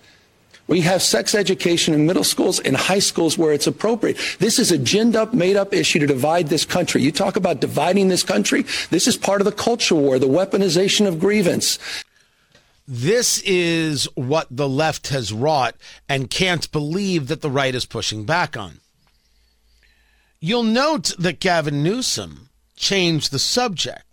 We 0.67 0.81
have 0.81 1.01
sex 1.01 1.35
education 1.35 1.93
in 1.93 2.05
middle 2.05 2.23
schools 2.23 2.59
and 2.59 2.75
high 2.75 2.99
schools 2.99 3.37
where 3.37 3.51
it's 3.51 3.67
appropriate. 3.67 4.17
This 4.39 4.59
is 4.59 4.71
a 4.71 4.77
ginned 4.77 5.15
up, 5.15 5.33
made 5.33 5.57
up 5.57 5.73
issue 5.73 5.99
to 5.99 6.07
divide 6.07 6.47
this 6.47 6.63
country. 6.63 7.01
You 7.01 7.11
talk 7.11 7.35
about 7.35 7.59
dividing 7.59 8.07
this 8.07 8.23
country. 8.23 8.63
This 8.89 9.07
is 9.07 9.17
part 9.17 9.41
of 9.41 9.45
the 9.45 9.51
culture 9.51 9.95
war, 9.95 10.19
the 10.19 10.27
weaponization 10.27 11.05
of 11.05 11.19
grievance. 11.19 11.79
This 12.87 13.41
is 13.45 14.07
what 14.15 14.47
the 14.49 14.67
left 14.67 15.09
has 15.09 15.33
wrought 15.33 15.75
and 16.07 16.29
can't 16.29 16.71
believe 16.71 17.27
that 17.27 17.41
the 17.41 17.51
right 17.51 17.75
is 17.75 17.85
pushing 17.85 18.25
back 18.25 18.55
on. 18.57 18.79
You'll 20.39 20.63
note 20.63 21.13
that 21.17 21.39
Gavin 21.39 21.83
Newsom 21.83 22.49
changed 22.75 23.31
the 23.31 23.39
subject 23.39 24.12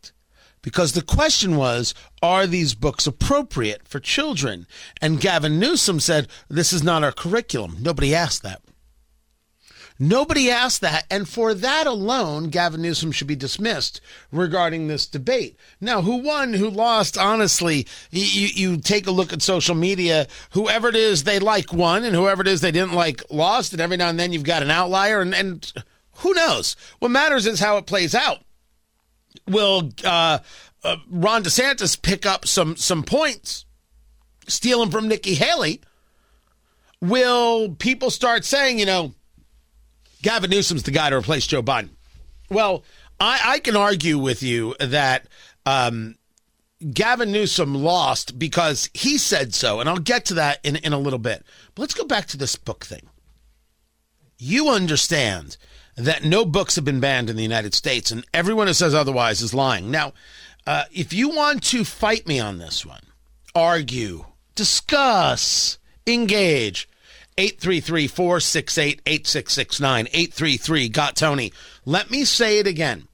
because 0.62 0.92
the 0.92 1.02
question 1.02 1.56
was 1.56 1.94
are 2.22 2.46
these 2.46 2.74
books 2.74 3.06
appropriate 3.06 3.88
for 3.88 4.00
children? 4.00 4.66
And 5.00 5.20
Gavin 5.20 5.58
Newsom 5.58 6.00
said, 6.00 6.28
This 6.48 6.72
is 6.72 6.82
not 6.82 7.04
our 7.04 7.12
curriculum. 7.12 7.76
Nobody 7.80 8.14
asked 8.14 8.42
that. 8.42 8.62
Nobody 10.02 10.50
asked 10.50 10.80
that. 10.80 11.04
And 11.10 11.28
for 11.28 11.52
that 11.52 11.86
alone, 11.86 12.48
Gavin 12.48 12.80
Newsom 12.80 13.12
should 13.12 13.26
be 13.26 13.36
dismissed 13.36 14.00
regarding 14.32 14.88
this 14.88 15.06
debate. 15.06 15.58
Now, 15.78 16.00
who 16.00 16.16
won, 16.16 16.54
who 16.54 16.70
lost, 16.70 17.18
honestly, 17.18 17.86
you, 18.10 18.48
you 18.54 18.76
take 18.78 19.06
a 19.06 19.10
look 19.10 19.30
at 19.30 19.42
social 19.42 19.74
media. 19.74 20.26
Whoever 20.52 20.88
it 20.88 20.96
is 20.96 21.24
they 21.24 21.38
like 21.38 21.74
won, 21.74 22.02
and 22.02 22.16
whoever 22.16 22.40
it 22.40 22.48
is 22.48 22.62
they 22.62 22.70
didn't 22.70 22.94
like 22.94 23.22
lost. 23.30 23.72
And 23.72 23.80
every 23.80 23.98
now 23.98 24.08
and 24.08 24.18
then 24.18 24.32
you've 24.32 24.42
got 24.42 24.62
an 24.62 24.70
outlier. 24.70 25.20
And, 25.20 25.34
and 25.34 25.70
who 26.16 26.32
knows? 26.32 26.76
What 26.98 27.10
matters 27.10 27.46
is 27.46 27.60
how 27.60 27.76
it 27.76 27.84
plays 27.84 28.14
out. 28.14 28.38
Will 29.46 29.90
uh, 30.04 30.38
uh, 30.82 30.96
Ron 31.08 31.42
DeSantis 31.42 32.00
pick 32.00 32.26
up 32.26 32.46
some 32.46 32.76
some 32.76 33.02
points, 33.02 33.64
steal 34.46 34.80
them 34.80 34.90
from 34.90 35.08
Nikki 35.08 35.34
Haley, 35.34 35.80
will 37.00 37.74
people 37.74 38.10
start 38.10 38.44
saying, 38.44 38.78
you 38.78 38.86
know, 38.86 39.14
Gavin 40.22 40.50
Newsom's 40.50 40.82
the 40.82 40.90
guy 40.90 41.10
to 41.10 41.16
replace 41.16 41.46
Joe 41.46 41.62
Biden? 41.62 41.90
Well, 42.50 42.84
I, 43.18 43.40
I 43.44 43.58
can 43.60 43.76
argue 43.76 44.18
with 44.18 44.42
you 44.42 44.74
that 44.80 45.26
um, 45.66 46.16
Gavin 46.92 47.32
Newsom 47.32 47.74
lost 47.74 48.38
because 48.38 48.90
he 48.94 49.18
said 49.18 49.54
so, 49.54 49.80
and 49.80 49.88
I'll 49.88 49.98
get 49.98 50.26
to 50.26 50.34
that 50.34 50.58
in, 50.64 50.76
in 50.76 50.92
a 50.92 50.98
little 50.98 51.18
bit. 51.18 51.44
But 51.74 51.82
let's 51.82 51.94
go 51.94 52.04
back 52.04 52.26
to 52.28 52.36
this 52.36 52.56
book 52.56 52.84
thing. 52.84 53.08
You 54.38 54.70
understand 54.70 55.56
that 56.04 56.24
no 56.24 56.44
books 56.44 56.76
have 56.76 56.84
been 56.84 57.00
banned 57.00 57.30
in 57.30 57.36
the 57.36 57.42
United 57.42 57.74
States, 57.74 58.10
and 58.10 58.26
everyone 58.32 58.66
who 58.66 58.72
says 58.72 58.94
otherwise 58.94 59.42
is 59.42 59.54
lying. 59.54 59.90
Now, 59.90 60.12
uh, 60.66 60.84
if 60.92 61.12
you 61.12 61.30
want 61.30 61.62
to 61.64 61.84
fight 61.84 62.26
me 62.26 62.38
on 62.38 62.58
this 62.58 62.84
one, 62.86 63.02
argue, 63.54 64.26
discuss, 64.54 65.78
engage, 66.06 66.88
833 67.38 68.06
468 68.06 69.02
8669, 69.06 70.06
833 70.12 70.88
Got 70.88 71.16
Tony. 71.16 71.52
Let 71.84 72.10
me 72.10 72.24
say 72.24 72.58
it 72.58 72.66
again. 72.66 73.08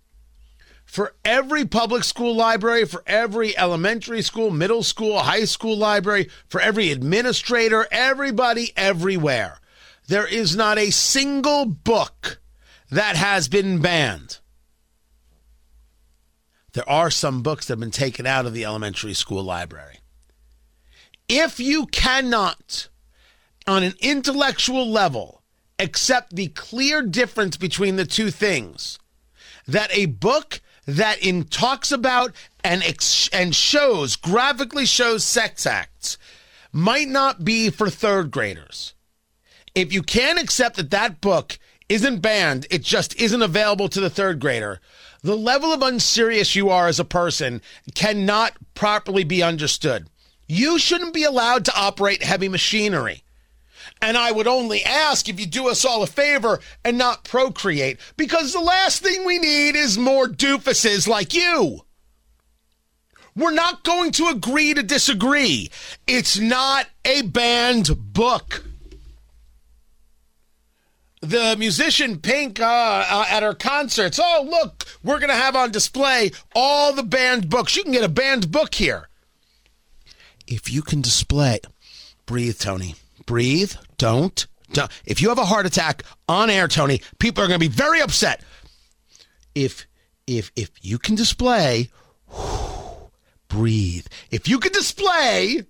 For 0.85 1.15
every 1.25 1.65
public 1.65 2.05
school 2.05 2.35
library, 2.35 2.87
for 2.87 3.03
every 3.07 3.57
elementary 3.59 4.23
school, 4.23 4.51
middle 4.51 4.83
school, 4.83 5.19
high 5.19 5.45
school 5.45 5.77
library, 5.77 6.31
for 6.49 6.61
every 6.61 6.91
administrator, 6.91 7.87
everybody 7.91 8.73
everywhere, 8.77 9.61
there 10.09 10.27
is 10.27 10.57
not 10.57 10.79
a 10.79 10.91
single 10.91 11.67
book 11.67 12.39
that 12.91 13.17
has 13.17 13.49
been 13.49 13.81
banned. 13.81 14.39
there 16.77 16.89
are 16.89 17.11
some 17.11 17.43
books 17.43 17.67
that 17.67 17.73
have 17.73 17.81
been 17.81 17.91
taken 17.91 18.27
out 18.27 18.45
of 18.45 18.53
the 18.53 18.67
elementary 18.67 19.15
school 19.15 19.43
library. 19.43 19.97
If 21.27 21.59
you 21.59 21.87
cannot, 21.87 22.89
on 23.67 23.83
an 23.83 23.95
intellectual 24.01 24.87
level, 24.87 25.43
accept 25.79 26.37
the 26.37 26.49
clear 26.49 27.01
difference 27.01 27.57
between 27.57 27.97
the 27.97 28.05
two 28.05 28.31
things, 28.31 28.99
that 29.67 29.89
a 29.91 30.05
book 30.05 30.61
that 30.85 31.19
in 31.25 31.45
talks 31.45 31.91
about 31.91 32.33
and 32.63 32.83
ex- 32.83 33.31
and 33.33 33.55
shows 33.55 34.15
graphically 34.15 34.85
shows 34.85 35.25
sex 35.25 35.65
acts 35.65 36.19
might 36.73 37.09
not 37.09 37.43
be 37.43 37.71
for 37.71 37.89
third 37.89 38.31
graders. 38.31 38.93
If 39.75 39.95
you 39.95 40.03
can't 40.03 40.39
accept 40.39 40.77
that 40.77 40.91
that 40.91 41.23
book 41.23 41.59
isn't 41.89 42.21
banned, 42.21 42.67
it 42.71 42.83
just 42.83 43.15
isn't 43.21 43.43
available 43.43 43.89
to 43.89 44.01
the 44.01 44.11
third 44.11 44.41
grader. 44.41 44.81
The 45.23 45.37
level 45.37 45.73
of 45.73 45.83
unserious 45.83 46.55
you 46.55 46.69
are 46.71 46.89
as 46.89 47.01
a 47.01 47.05
person 47.05 47.63
cannot 47.95 48.55
properly 48.75 49.25
be 49.25 49.43
understood. 49.43 50.09
You 50.49 50.79
shouldn't 50.79 51.15
be 51.15 51.25
allowed 51.25 51.65
to 51.65 51.77
operate 51.77 52.23
heavy 52.23 52.49
machinery. 52.49 53.25
And 54.01 54.17
I 54.17 54.31
would 54.31 54.47
only 54.47 54.85
ask 54.85 55.29
if 55.29 55.41
you 55.41 55.47
do 55.47 55.69
us 55.69 55.85
all 55.85 56.03
a 56.03 56.07
favor 56.07 56.61
and 56.85 56.99
not 56.99 57.25
procreate, 57.25 57.99
because 58.17 58.53
the 58.53 58.61
last 58.61 59.03
thing 59.03 59.25
we 59.25 59.39
need 59.39 59.75
is 59.75 59.97
more 59.97 60.27
doofuses 60.27 61.09
like 61.09 61.35
you. 61.35 61.81
We're 63.35 63.53
not 63.53 63.85
going 63.85 64.13
to 64.13 64.29
agree 64.29 64.75
to 64.75 64.83
disagree. 64.83 65.71
It's 66.07 66.39
not 66.39 66.87
a 67.05 67.23
banned 67.23 67.91
book. 68.13 68.65
The 71.23 71.57
musician 71.59 72.19
Pink 72.19 72.61
uh, 72.61 72.65
uh, 72.65 73.25
at 73.29 73.43
her 73.43 73.55
concerts. 73.55 74.21
Oh, 74.23 74.47
look, 74.49 74.85
we're 75.03 75.19
going 75.19 75.31
to 75.31 75.35
have 75.35 75.57
on 75.57 75.71
display 75.71 76.31
all 76.55 76.93
the 76.93 77.03
banned 77.03 77.49
books. 77.49 77.75
You 77.75 77.83
can 77.83 77.93
get 77.93 78.05
a 78.05 78.09
banned 78.09 78.53
book 78.53 78.75
here. 78.75 79.09
If 80.47 80.71
you 80.71 80.83
can 80.83 81.01
display, 81.01 81.61
breathe, 82.27 82.59
Tony. 82.59 82.95
Breathe. 83.25 83.73
Don't. 83.99 84.47
don't. 84.73 84.91
If 85.05 85.21
you 85.21 85.31
have 85.31 85.39
a 85.39 85.45
heart 85.45 85.67
attack 85.67 86.03
on 86.29 86.51
air, 86.51 86.69
Tony, 86.69 87.01
people 87.19 87.43
are 87.43 87.49
going 87.49 87.59
to 87.59 87.69
be 87.69 87.75
very 87.75 88.01
upset. 88.01 88.43
If 89.55 89.87
if 90.27 90.53
if 90.55 90.71
you 90.83 90.99
can 90.99 91.15
display, 91.15 91.89
breathe. 93.49 94.07
If 94.31 94.49
you 94.49 94.59
can 94.59 94.73
display 94.73 95.65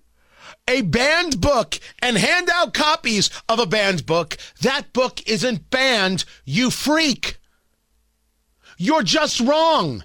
a 0.67 0.81
banned 0.81 1.39
book 1.39 1.79
and 1.99 2.17
hand 2.17 2.49
out 2.53 2.73
copies 2.73 3.29
of 3.47 3.59
a 3.59 3.65
banned 3.65 4.05
book, 4.05 4.37
that 4.61 4.93
book 4.93 5.27
isn't 5.27 5.69
banned, 5.69 6.25
you 6.45 6.69
freak. 6.69 7.37
You're 8.77 9.03
just 9.03 9.39
wrong. 9.39 10.03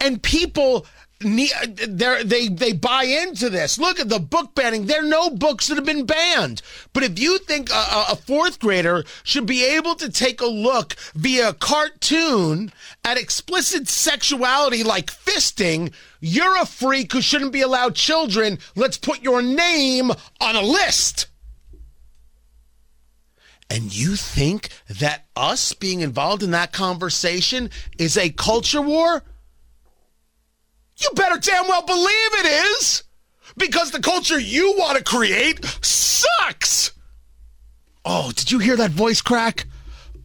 And 0.00 0.22
people 0.22 0.86
they 1.22 2.48
they 2.48 2.72
buy 2.72 3.04
into 3.04 3.48
this. 3.50 3.78
Look 3.78 4.00
at 4.00 4.08
the 4.08 4.18
book 4.18 4.54
banning. 4.54 4.86
There 4.86 5.00
are 5.00 5.08
no 5.08 5.30
books 5.30 5.68
that 5.68 5.76
have 5.76 5.86
been 5.86 6.06
banned. 6.06 6.62
But 6.92 7.02
if 7.02 7.18
you 7.18 7.38
think 7.38 7.70
a, 7.70 8.04
a, 8.10 8.16
fourth 8.16 8.58
grader 8.58 9.04
should 9.22 9.46
be 9.46 9.64
able 9.64 9.94
to 9.96 10.10
take 10.10 10.40
a 10.40 10.46
look 10.46 10.94
via 11.14 11.52
cartoon 11.54 12.72
at 13.04 13.18
explicit 13.18 13.88
sexuality 13.88 14.82
like 14.82 15.10
fisting, 15.10 15.92
you're 16.20 16.60
a 16.60 16.66
freak 16.66 17.12
who 17.12 17.20
shouldn't 17.20 17.52
be 17.52 17.62
allowed 17.62 17.94
children. 17.94 18.58
Let's 18.76 18.98
put 18.98 19.22
your 19.22 19.42
name 19.42 20.10
on 20.40 20.56
a 20.56 20.62
list. 20.62 21.26
And 23.70 23.94
you 23.96 24.16
think 24.16 24.68
that 24.88 25.24
us 25.34 25.72
being 25.72 26.00
involved 26.00 26.42
in 26.42 26.50
that 26.50 26.72
conversation 26.72 27.70
is 27.98 28.18
a 28.18 28.28
culture 28.28 28.82
war? 28.82 29.22
You 31.02 31.10
better 31.14 31.38
damn 31.38 31.68
well 31.68 31.84
believe 31.84 32.06
it 32.08 32.46
is. 32.80 33.02
Because 33.56 33.90
the 33.90 34.00
culture 34.00 34.38
you 34.38 34.74
want 34.78 34.96
to 34.98 35.04
create 35.04 35.64
sucks. 35.82 36.92
Oh, 38.04 38.32
did 38.32 38.50
you 38.50 38.58
hear 38.58 38.76
that 38.76 38.90
voice 38.90 39.20
crack? 39.20 39.66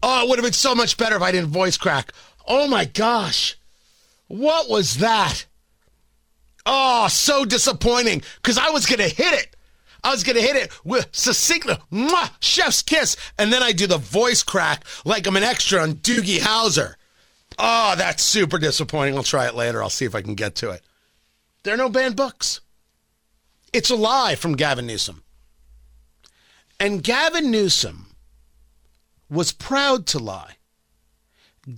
Oh, 0.01 0.23
it 0.23 0.29
would 0.29 0.39
have 0.39 0.45
been 0.45 0.53
so 0.53 0.75
much 0.75 0.97
better 0.97 1.15
if 1.15 1.21
I 1.21 1.31
didn't 1.31 1.49
voice 1.49 1.77
crack. 1.77 2.13
Oh 2.47 2.67
my 2.67 2.85
gosh. 2.85 3.57
What 4.27 4.69
was 4.69 4.97
that? 4.97 5.45
Oh, 6.65 7.07
so 7.07 7.45
disappointing 7.45 8.21
because 8.41 8.57
I 8.57 8.69
was 8.69 8.85
going 8.85 8.99
to 8.99 9.15
hit 9.15 9.33
it. 9.33 9.55
I 10.03 10.11
was 10.11 10.23
going 10.23 10.35
to 10.35 10.41
hit 10.41 10.55
it 10.55 10.71
with 10.83 11.07
succinctly, 11.11 11.75
chef's 12.39 12.81
kiss. 12.81 13.17
And 13.37 13.51
then 13.51 13.63
I 13.63 13.71
do 13.71 13.87
the 13.87 13.97
voice 13.97 14.43
crack 14.43 14.83
like 15.05 15.27
I'm 15.27 15.35
an 15.35 15.43
extra 15.43 15.81
on 15.81 15.95
Doogie 15.95 16.39
Howser. 16.39 16.95
Oh, 17.57 17.95
that's 17.97 18.23
super 18.23 18.59
disappointing. 18.59 19.15
I'll 19.15 19.23
try 19.23 19.47
it 19.47 19.55
later. 19.55 19.81
I'll 19.81 19.89
see 19.89 20.05
if 20.05 20.15
I 20.15 20.21
can 20.21 20.35
get 20.35 20.55
to 20.55 20.71
it. 20.71 20.81
There 21.63 21.73
are 21.73 21.77
no 21.77 21.89
banned 21.89 22.15
books. 22.15 22.61
It's 23.73 23.89
a 23.89 23.95
lie 23.95 24.35
from 24.35 24.55
Gavin 24.55 24.87
Newsom. 24.87 25.23
And 26.79 27.03
Gavin 27.03 27.49
Newsom 27.49 28.07
was 29.29 29.51
proud 29.51 30.05
to 30.07 30.19
lie. 30.19 30.53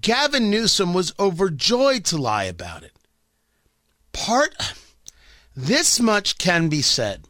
Gavin 0.02 0.52
Newsom 0.52 0.94
was 0.94 1.14
overjoyed 1.20 2.06
to 2.06 2.18
lie 2.18 2.44
about 2.44 2.84
it. 2.84 2.94
Part 4.12 4.54
this 5.56 6.00
much 6.00 6.38
can 6.38 6.70
be 6.70 6.82
said. 6.82 7.26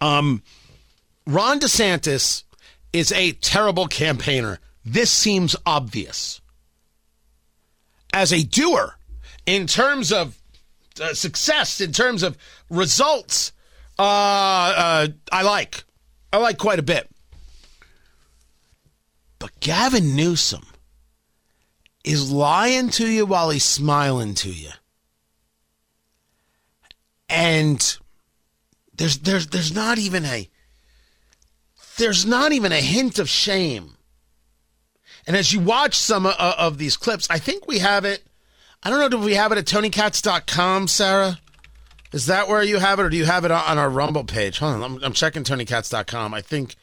Um 0.00 0.42
Ron 1.26 1.60
DeSantis 1.60 2.42
is 2.92 3.12
a 3.12 3.32
terrible 3.32 3.86
campaigner. 3.86 4.58
This 4.84 5.10
seems 5.10 5.54
obvious 5.66 6.40
as 8.12 8.32
a 8.32 8.42
doer 8.42 8.94
in 9.46 9.66
terms 9.66 10.12
of 10.12 10.38
uh, 11.00 11.14
success, 11.14 11.80
in 11.80 11.92
terms 11.92 12.22
of 12.22 12.36
results, 12.70 13.52
uh, 13.98 14.02
uh, 14.02 15.06
I 15.32 15.42
like. 15.42 15.84
I 16.32 16.38
like 16.38 16.58
quite 16.58 16.78
a 16.78 16.82
bit. 16.82 17.08
But 19.38 19.58
Gavin 19.60 20.16
Newsom 20.16 20.66
is 22.04 22.30
lying 22.30 22.90
to 22.90 23.06
you 23.06 23.26
while 23.26 23.50
he's 23.50 23.64
smiling 23.64 24.34
to 24.34 24.50
you. 24.50 24.70
And 27.28 27.98
there's 28.94 29.18
there's 29.18 29.46
there's 29.48 29.74
not 29.74 29.98
even 29.98 30.24
a 30.24 30.48
there's 31.98 32.24
not 32.24 32.52
even 32.52 32.72
a 32.72 32.80
hint 32.80 33.18
of 33.18 33.28
shame 33.28 33.97
and 35.26 35.36
as 35.36 35.52
you 35.52 35.60
watch 35.60 35.94
some 35.94 36.26
of, 36.26 36.34
of 36.34 36.78
these 36.78 36.96
clips, 36.96 37.26
I 37.30 37.38
think 37.38 37.66
we 37.66 37.78
have 37.78 38.04
it. 38.04 38.24
I 38.82 38.90
don't 38.90 39.00
know, 39.00 39.08
do 39.08 39.18
we 39.18 39.34
have 39.34 39.52
it 39.52 39.58
at 39.58 39.64
TonyKatz.com, 39.66 40.88
Sarah? 40.88 41.38
Is 42.12 42.26
that 42.26 42.48
where 42.48 42.62
you 42.62 42.78
have 42.78 42.98
it, 42.98 43.02
or 43.02 43.10
do 43.10 43.16
you 43.16 43.26
have 43.26 43.44
it 43.44 43.50
on 43.50 43.76
our 43.76 43.90
Rumble 43.90 44.24
page? 44.24 44.58
Hold 44.58 44.76
on, 44.76 44.82
I'm, 44.82 45.04
I'm 45.04 45.12
checking 45.12 45.44
TonyKatz.com. 45.44 46.32
I 46.32 46.40
think, 46.40 46.76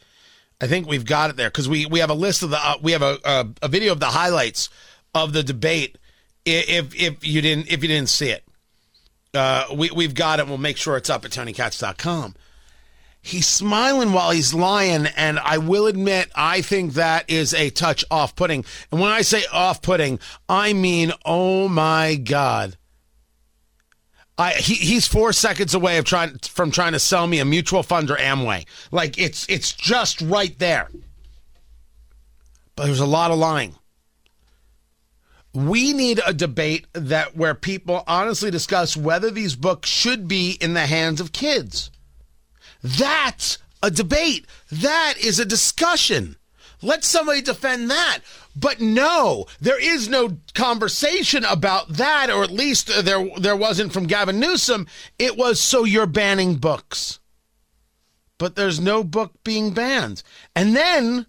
I 0.62 0.68
think 0.68 0.88
we've 0.88 1.06
got 1.06 1.30
it 1.30 1.36
there 1.36 1.50
because 1.50 1.68
we 1.68 1.86
we 1.86 2.00
have 2.00 2.12
a 2.12 2.16
list 2.16 2.44
of 2.44 2.52
the 2.52 2.58
uh, 2.58 2.76
we 2.82 2.92
have 2.92 3.02
a, 3.02 3.18
a, 3.26 3.48
a 3.64 3.68
video 3.68 3.92
of 3.92 4.00
the 4.00 4.08
highlights 4.08 4.70
of 5.16 5.34
the 5.34 5.42
debate. 5.42 5.98
If 6.46 6.94
if 6.94 7.26
you 7.26 7.42
didn't 7.42 7.72
if 7.72 7.82
you 7.82 7.88
didn't 7.88 8.10
see 8.10 8.30
it, 8.30 8.44
uh, 9.34 9.66
we 9.74 9.90
we've 9.90 10.14
got 10.14 10.40
it. 10.40 10.48
We'll 10.48 10.60
make 10.60 10.78
sure 10.78 10.96
it's 10.96 11.10
up 11.10 11.26
at 11.26 11.32
TonyKatz.com 11.32 12.36
he's 13.26 13.48
smiling 13.48 14.14
while 14.14 14.32
he's 14.32 14.54
lying. 14.54 15.08
And 15.18 15.40
I 15.40 15.58
will 15.58 15.88
admit, 15.88 16.32
I 16.36 16.62
think 16.62 16.94
that 16.94 17.30
is 17.30 17.54
a 17.54 17.72
touch 17.72 18.06
off 18.12 18.36
putting. 18.36 18.64
And 18.92 19.02
when 19.02 19.12
I 19.12 19.22
say 19.24 19.44
off 19.52 19.82
putting, 19.82 20.20
I 20.48 20.74
mean, 20.74 21.12
oh 21.26 21.68
my 21.68 22.16
God. 22.16 22.78
I, 24.38 24.52
he, 24.54 24.76
he's 24.76 25.08
four 25.08 25.34
seconds 25.34 25.74
away 25.74 25.98
of 25.98 26.06
trying 26.06 26.38
from 26.40 26.70
trying 26.70 26.92
to 26.92 27.00
sell 27.00 27.26
me 27.26 27.40
a 27.40 27.46
mutual 27.46 27.84
fund 27.84 28.12
or 28.12 28.18
Amway. 28.18 28.66
Like 28.92 29.18
it's 29.18 29.48
it's 29.50 29.72
just 29.72 30.22
right 30.22 30.58
there. 30.60 30.90
But 32.76 32.86
there's 32.86 33.00
a 33.00 33.06
lot 33.06 33.32
of 33.32 33.38
lying. 33.38 33.76
We 35.54 35.94
need 35.94 36.20
a 36.26 36.34
debate 36.34 36.86
that 36.92 37.38
where 37.38 37.56
people 37.56 38.04
honestly 38.08 38.52
discuss 38.52 38.98
whether 38.98 39.32
these 39.32 39.56
books 39.56 39.88
should 39.88 40.28
be 40.28 40.58
in 40.60 40.74
the 40.74 40.86
hands 40.86 41.22
of 41.22 41.32
kids. 41.32 41.90
That's 42.86 43.58
a 43.82 43.90
debate. 43.90 44.46
That 44.72 45.16
is 45.20 45.40
a 45.40 45.46
discussion. 45.46 46.36
Let 46.84 47.04
somebody 47.04 47.42
defend 47.42 47.90
that. 47.90 48.20
But 48.56 48.80
no, 48.80 49.48
there 49.60 49.82
is 49.82 50.08
no 50.08 50.38
conversation 50.54 51.44
about 51.46 51.90
that, 51.90 52.30
or 52.30 52.44
at 52.44 52.52
least 52.52 52.88
there 53.04 53.28
there 53.40 53.56
wasn't 53.56 53.92
from 53.92 54.06
Gavin 54.06 54.40
Newsom. 54.40 54.88
It 55.18 55.36
was 55.36 55.60
so 55.60 55.84
you're 55.84 56.06
banning 56.06 56.56
books. 56.56 57.20
But 58.38 58.56
there's 58.56 58.80
no 58.80 59.04
book 59.04 59.32
being 59.44 59.74
banned. 59.74 60.22
And 60.56 60.76
then 60.76 61.26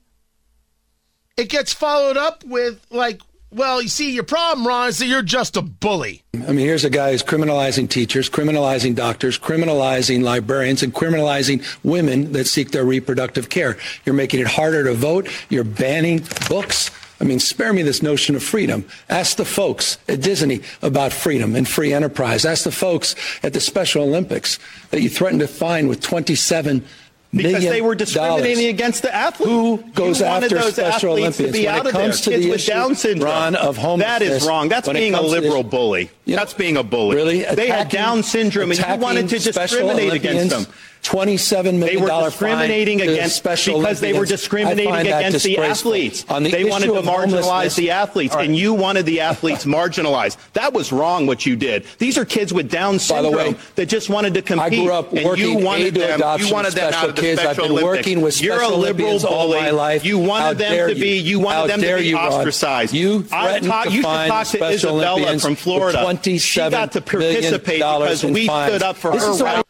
it 1.38 1.48
gets 1.48 1.72
followed 1.72 2.18
up 2.18 2.44
with 2.44 2.84
like, 2.90 3.22
well, 3.56 3.80
you 3.80 3.88
see, 3.88 4.12
your 4.12 4.22
problem, 4.22 4.66
Ron, 4.66 4.88
is 4.88 4.98
that 4.98 5.06
you're 5.06 5.22
just 5.22 5.56
a 5.56 5.62
bully. 5.62 6.22
I 6.34 6.52
mean, 6.52 6.66
here's 6.66 6.84
a 6.84 6.90
guy 6.90 7.12
who's 7.12 7.22
criminalizing 7.22 7.88
teachers, 7.88 8.28
criminalizing 8.28 8.94
doctors, 8.94 9.38
criminalizing 9.38 10.22
librarians, 10.22 10.82
and 10.82 10.92
criminalizing 10.92 11.64
women 11.82 12.32
that 12.32 12.46
seek 12.46 12.72
their 12.72 12.84
reproductive 12.84 13.48
care. 13.48 13.78
You're 14.04 14.14
making 14.14 14.40
it 14.40 14.46
harder 14.46 14.84
to 14.84 14.92
vote. 14.92 15.28
You're 15.48 15.64
banning 15.64 16.22
books. 16.48 16.90
I 17.18 17.24
mean, 17.24 17.40
spare 17.40 17.72
me 17.72 17.80
this 17.80 18.02
notion 18.02 18.36
of 18.36 18.42
freedom. 18.42 18.86
Ask 19.08 19.38
the 19.38 19.46
folks 19.46 19.96
at 20.06 20.20
Disney 20.20 20.60
about 20.82 21.14
freedom 21.14 21.56
and 21.56 21.66
free 21.66 21.94
enterprise. 21.94 22.44
Ask 22.44 22.64
the 22.64 22.70
folks 22.70 23.14
at 23.42 23.54
the 23.54 23.60
Special 23.60 24.02
Olympics 24.02 24.58
that 24.90 25.00
you 25.00 25.08
threatened 25.08 25.40
to 25.40 25.48
fine 25.48 25.88
with 25.88 26.02
27 26.02 26.84
because 27.32 27.64
they 27.64 27.80
were 27.82 27.94
discriminating 27.94 28.66
against 28.68 29.02
the 29.02 29.14
athletes. 29.14 29.50
Who 29.50 29.78
goes 29.94 30.22
after 30.22 30.48
those 30.48 30.74
Special 30.74 31.12
Olympians 31.12 31.36
to 31.36 31.52
be 31.52 31.66
when 31.66 31.74
out 31.74 31.86
it 31.86 31.86
of 31.86 31.92
comes 31.92 32.24
there? 32.24 32.24
to 32.24 32.30
Kids 32.30 32.44
the 32.44 32.50
with 32.50 32.60
issue, 32.60 32.72
Down 32.72 32.94
syndrome. 32.94 33.30
Ron, 33.30 33.54
of 33.56 33.76
homelessness? 33.76 34.18
That 34.18 34.22
is 34.22 34.46
wrong. 34.46 34.68
That's 34.68 34.88
being 34.88 35.14
a 35.14 35.18
comes 35.18 35.30
to 35.30 35.34
the 35.36 35.40
liberal 35.42 35.60
issue- 35.60 35.68
bully. 35.70 36.10
You 36.24 36.34
know, 36.36 36.40
That's 36.40 36.54
being 36.54 36.76
a 36.76 36.82
bully. 36.82 37.16
Really? 37.16 37.42
They 37.44 37.68
had 37.68 37.88
Down 37.88 38.22
syndrome, 38.22 38.70
and 38.70 38.78
you 38.80 38.96
wanted 38.96 39.28
to 39.28 39.38
discriminate 39.38 40.12
against 40.12 40.50
them. 40.50 40.66
Twenty-seven 41.06 41.78
They 41.78 41.96
were 41.96 42.08
discriminating 42.08 43.00
against 43.00 43.36
Special 43.36 43.78
because 43.78 44.00
they 44.00 44.12
were 44.12 44.26
discriminating 44.26 44.92
against 44.94 45.44
the 45.44 45.58
athletes. 45.58 46.24
The 46.24 46.40
they 46.40 46.64
wanted 46.64 46.86
to 46.86 46.94
marginalize 47.02 47.76
the 47.76 47.92
athletes, 47.92 48.34
right. 48.34 48.44
and 48.44 48.56
you 48.56 48.74
wanted 48.74 49.06
the 49.06 49.20
athletes 49.20 49.64
marginalized. 49.78 50.36
That 50.54 50.72
was 50.72 50.90
wrong. 50.90 51.26
What 51.28 51.46
you 51.46 51.54
did. 51.54 51.84
These 51.98 52.18
are 52.18 52.24
kids 52.24 52.52
with 52.52 52.68
Down 52.70 52.94
By 52.94 52.98
syndrome 52.98 53.32
the 53.32 53.38
way, 53.38 53.54
that 53.76 53.86
just 53.86 54.10
wanted 54.10 54.34
to 54.34 54.42
compete. 54.42 54.80
I 54.80 54.84
grew 54.84 54.92
up 54.92 55.12
and 55.12 55.24
working 55.24 55.58
you 55.60 55.64
wanted 55.64 55.94
them. 55.94 56.16
adoption 56.18 56.48
You 56.48 56.52
wanted 56.54 56.72
them 56.72 56.92
special 56.92 56.98
out 57.04 57.08
of 57.10 57.16
the 57.16 57.22
kids. 57.22 57.40
I've 57.40 57.56
been 57.56 57.64
Olympics. 57.66 57.84
working 57.84 58.20
with 58.22 58.42
You're 58.42 58.54
a 58.54 58.58
Special 58.58 58.78
liberal 58.78 59.08
Olympians 59.10 59.24
all 59.24 59.48
my 59.50 59.70
life. 59.70 60.04
You 60.04 60.18
wanted 60.18 60.44
How 60.44 60.52
them 60.54 60.88
to 60.88 60.94
be. 60.96 61.18
You 61.18 61.38
wanted 61.38 61.56
How 61.58 61.66
them 61.68 61.80
to 61.82 61.96
be 61.98 62.08
you, 62.08 62.16
ostracized. 62.16 62.92
You 62.94 63.24
I 63.30 63.60
threatened 63.60 63.72
to 63.84 63.90
you 63.92 64.02
talk 64.02 64.40
to 64.40 64.44
Special 64.46 64.66
Isabella 64.98 65.12
Olympians 65.12 65.42
from 65.42 65.54
Florida. 65.54 65.98
She 66.38 66.60
$27 66.60 66.70
got 66.72 66.92
to 66.92 67.00
participate 67.00 67.78
because 67.78 68.24
we 68.24 68.44
stood 68.46 68.82
up 68.82 68.96
for 68.96 69.12
her 69.12 69.30
is 69.30 69.42
why- 69.42 69.54
right. 69.56 69.65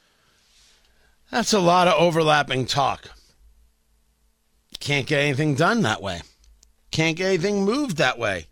That's 1.31 1.53
a 1.53 1.61
lot 1.61 1.89
of 1.89 2.01
overlapping 2.01 2.67
talk. 2.67 3.11
Can't 4.79 5.07
get 5.07 5.21
anything 5.21 5.55
done 5.55 5.83
that 5.83 6.03
way. 6.03 6.21
Can't 6.91 7.17
get 7.17 7.27
anything 7.27 7.65
moved 7.65 7.97
that 7.97 8.19
way. 8.19 8.47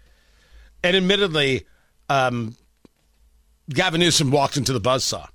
And 0.83 0.97
admittedly, 0.97 1.66
um, 2.09 2.57
Gavin 3.70 4.01
Newsom 4.01 4.31
walked 4.31 4.57
into 4.57 4.72
the 4.72 4.81
buzzsaw. 4.81 5.29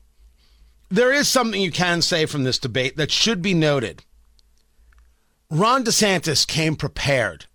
There 0.89 1.13
is 1.13 1.27
something 1.27 1.61
you 1.61 1.71
can 1.71 2.01
say 2.01 2.25
from 2.25 2.43
this 2.43 2.59
debate 2.59 2.97
that 2.97 3.11
should 3.11 3.41
be 3.41 3.53
noted. 3.53 4.03
Ron 5.49 5.83
DeSantis 5.83 6.45
came 6.45 6.75
prepared. 6.75 7.45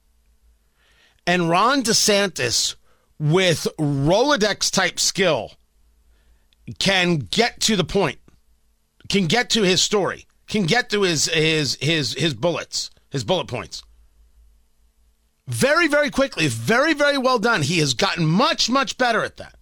And 1.26 1.48
Ron 1.48 1.82
DeSantis, 1.82 2.76
with 3.18 3.66
Rolodex 3.78 4.70
type 4.70 4.98
skill, 4.98 5.52
can 6.78 7.16
get 7.16 7.60
to 7.60 7.76
the 7.76 7.84
point 7.84 8.18
can 9.08 9.26
get 9.26 9.50
to 9.50 9.62
his 9.62 9.82
story, 9.82 10.26
can 10.48 10.64
get 10.64 10.90
to 10.90 11.02
his 11.02 11.26
his 11.26 11.76
his 11.80 12.14
his 12.14 12.34
bullets, 12.34 12.90
his 13.10 13.24
bullet 13.24 13.48
points. 13.48 13.82
Very 15.46 15.88
very 15.88 16.10
quickly, 16.10 16.46
very 16.46 16.94
very 16.94 17.18
well 17.18 17.38
done. 17.38 17.62
He 17.62 17.78
has 17.78 17.94
gotten 17.94 18.26
much 18.26 18.70
much 18.70 18.96
better 18.96 19.22
at 19.22 19.36
that. 19.36 19.56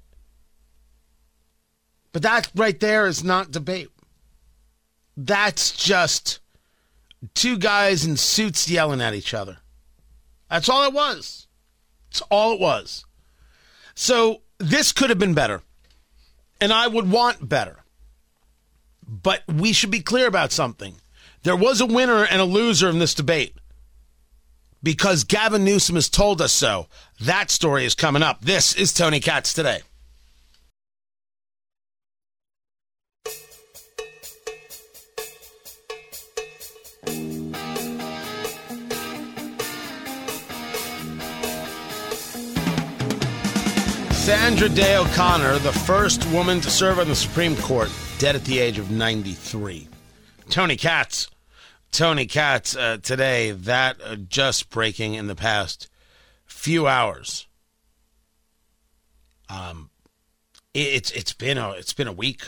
But 2.13 2.23
that 2.23 2.51
right 2.55 2.79
there 2.79 3.07
is 3.07 3.25
not 3.25 3.51
debate. 3.51 3.89
That's 5.17 5.73
just 5.73 6.41
two 7.35 7.59
guys 7.59 8.05
in 8.05 8.17
suits 8.17 8.69
yelling 8.69 9.01
at 9.01 9.15
each 9.15 9.35
other. 9.35 9.59
That's 10.51 10.69
all 10.69 10.85
it 10.85 10.93
was. 10.93 11.47
That's 12.11 12.23
all 12.31 12.53
it 12.53 12.61
was. 12.61 13.05
So 13.95 14.43
this 14.59 14.93
could 14.93 15.11
have 15.11 15.19
been 15.19 15.35
better. 15.35 15.63
And 16.61 16.73
I 16.73 16.87
would 16.87 17.11
want 17.11 17.49
better. 17.49 17.82
But 19.13 19.43
we 19.47 19.75
should 19.75 19.91
be 19.91 20.01
clear 20.01 20.27
about 20.27 20.53
something. 20.53 20.95
There 21.43 21.55
was 21.55 21.83
a 21.83 21.87
winner 21.87 22.25
and 22.25 22.41
a 22.41 22.47
loser 22.47 22.89
in 22.89 22.99
this 22.99 23.13
debate 23.13 23.55
because 24.83 25.25
Gavin 25.25 25.65
Newsom 25.65 25.97
has 25.97 26.09
told 26.09 26.41
us 26.41 26.53
so. 26.53 26.87
That 27.21 27.51
story 27.51 27.85
is 27.85 27.95
coming 27.95 28.23
up. 28.23 28.41
This 28.41 28.75
is 28.75 28.95
Tony 28.95 29.21
Katz 29.21 29.53
today. 29.53 29.83
Sandra 44.13 44.69
Day 44.71 44.97
O'Connor, 44.97 45.59
the 45.59 45.73
first 45.73 46.25
woman 46.31 46.63
to 46.63 46.71
serve 46.71 46.99
on 46.99 47.09
the 47.09 47.15
Supreme 47.15 47.57
Court, 47.57 47.91
dead 48.23 48.37
at 48.37 48.45
the 48.45 48.61
age 48.61 48.79
of 48.79 48.89
93. 48.89 49.89
Tony 50.49 50.77
Katz. 50.77 51.29
Tony 51.91 52.25
Katz 52.25 52.77
uh, 52.77 52.99
today, 53.03 53.51
that 53.51 53.97
uh, 54.01 54.15
just 54.15 54.71
breaking 54.71 55.15
in 55.15 55.27
the 55.27 55.35
past 55.35 55.89
few 56.47 56.87
hours. 56.87 57.49
Um, 59.49 59.91
it, 60.73 60.79
it's 60.79 61.11
it's 61.11 61.33
been 61.33 61.59
a 61.59 61.73
it's 61.73 61.95
been 61.95 62.07
a 62.07 62.13
week. 62.13 62.43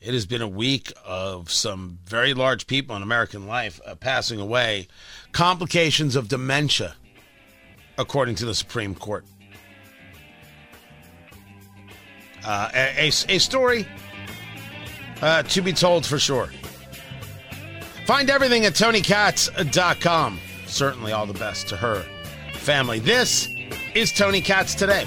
It 0.00 0.14
has 0.14 0.26
been 0.26 0.42
a 0.42 0.48
week 0.48 0.92
of 1.04 1.48
some 1.48 2.00
very 2.04 2.34
large 2.34 2.66
people 2.66 2.96
in 2.96 3.02
American 3.02 3.46
life 3.46 3.80
uh, 3.86 3.94
passing 3.94 4.40
away, 4.40 4.88
complications 5.30 6.16
of 6.16 6.26
dementia, 6.26 6.96
according 7.96 8.34
to 8.34 8.46
the 8.46 8.54
Supreme 8.54 8.96
Court. 8.96 9.24
Uh, 12.44 12.68
a, 12.74 13.06
a, 13.06 13.12
a 13.28 13.38
story 13.38 13.86
uh, 15.22 15.42
to 15.44 15.62
be 15.62 15.72
told 15.72 16.04
for 16.04 16.18
sure. 16.18 16.50
Find 18.06 18.28
everything 18.28 18.66
at 18.66 18.74
TonyKatz.com. 18.74 20.40
Certainly 20.66 21.12
all 21.12 21.26
the 21.26 21.34
best 21.34 21.68
to 21.68 21.76
her 21.76 22.04
family. 22.54 22.98
This 22.98 23.48
is 23.94 24.12
Tony 24.12 24.40
Katz 24.40 24.74
Today. 24.74 25.06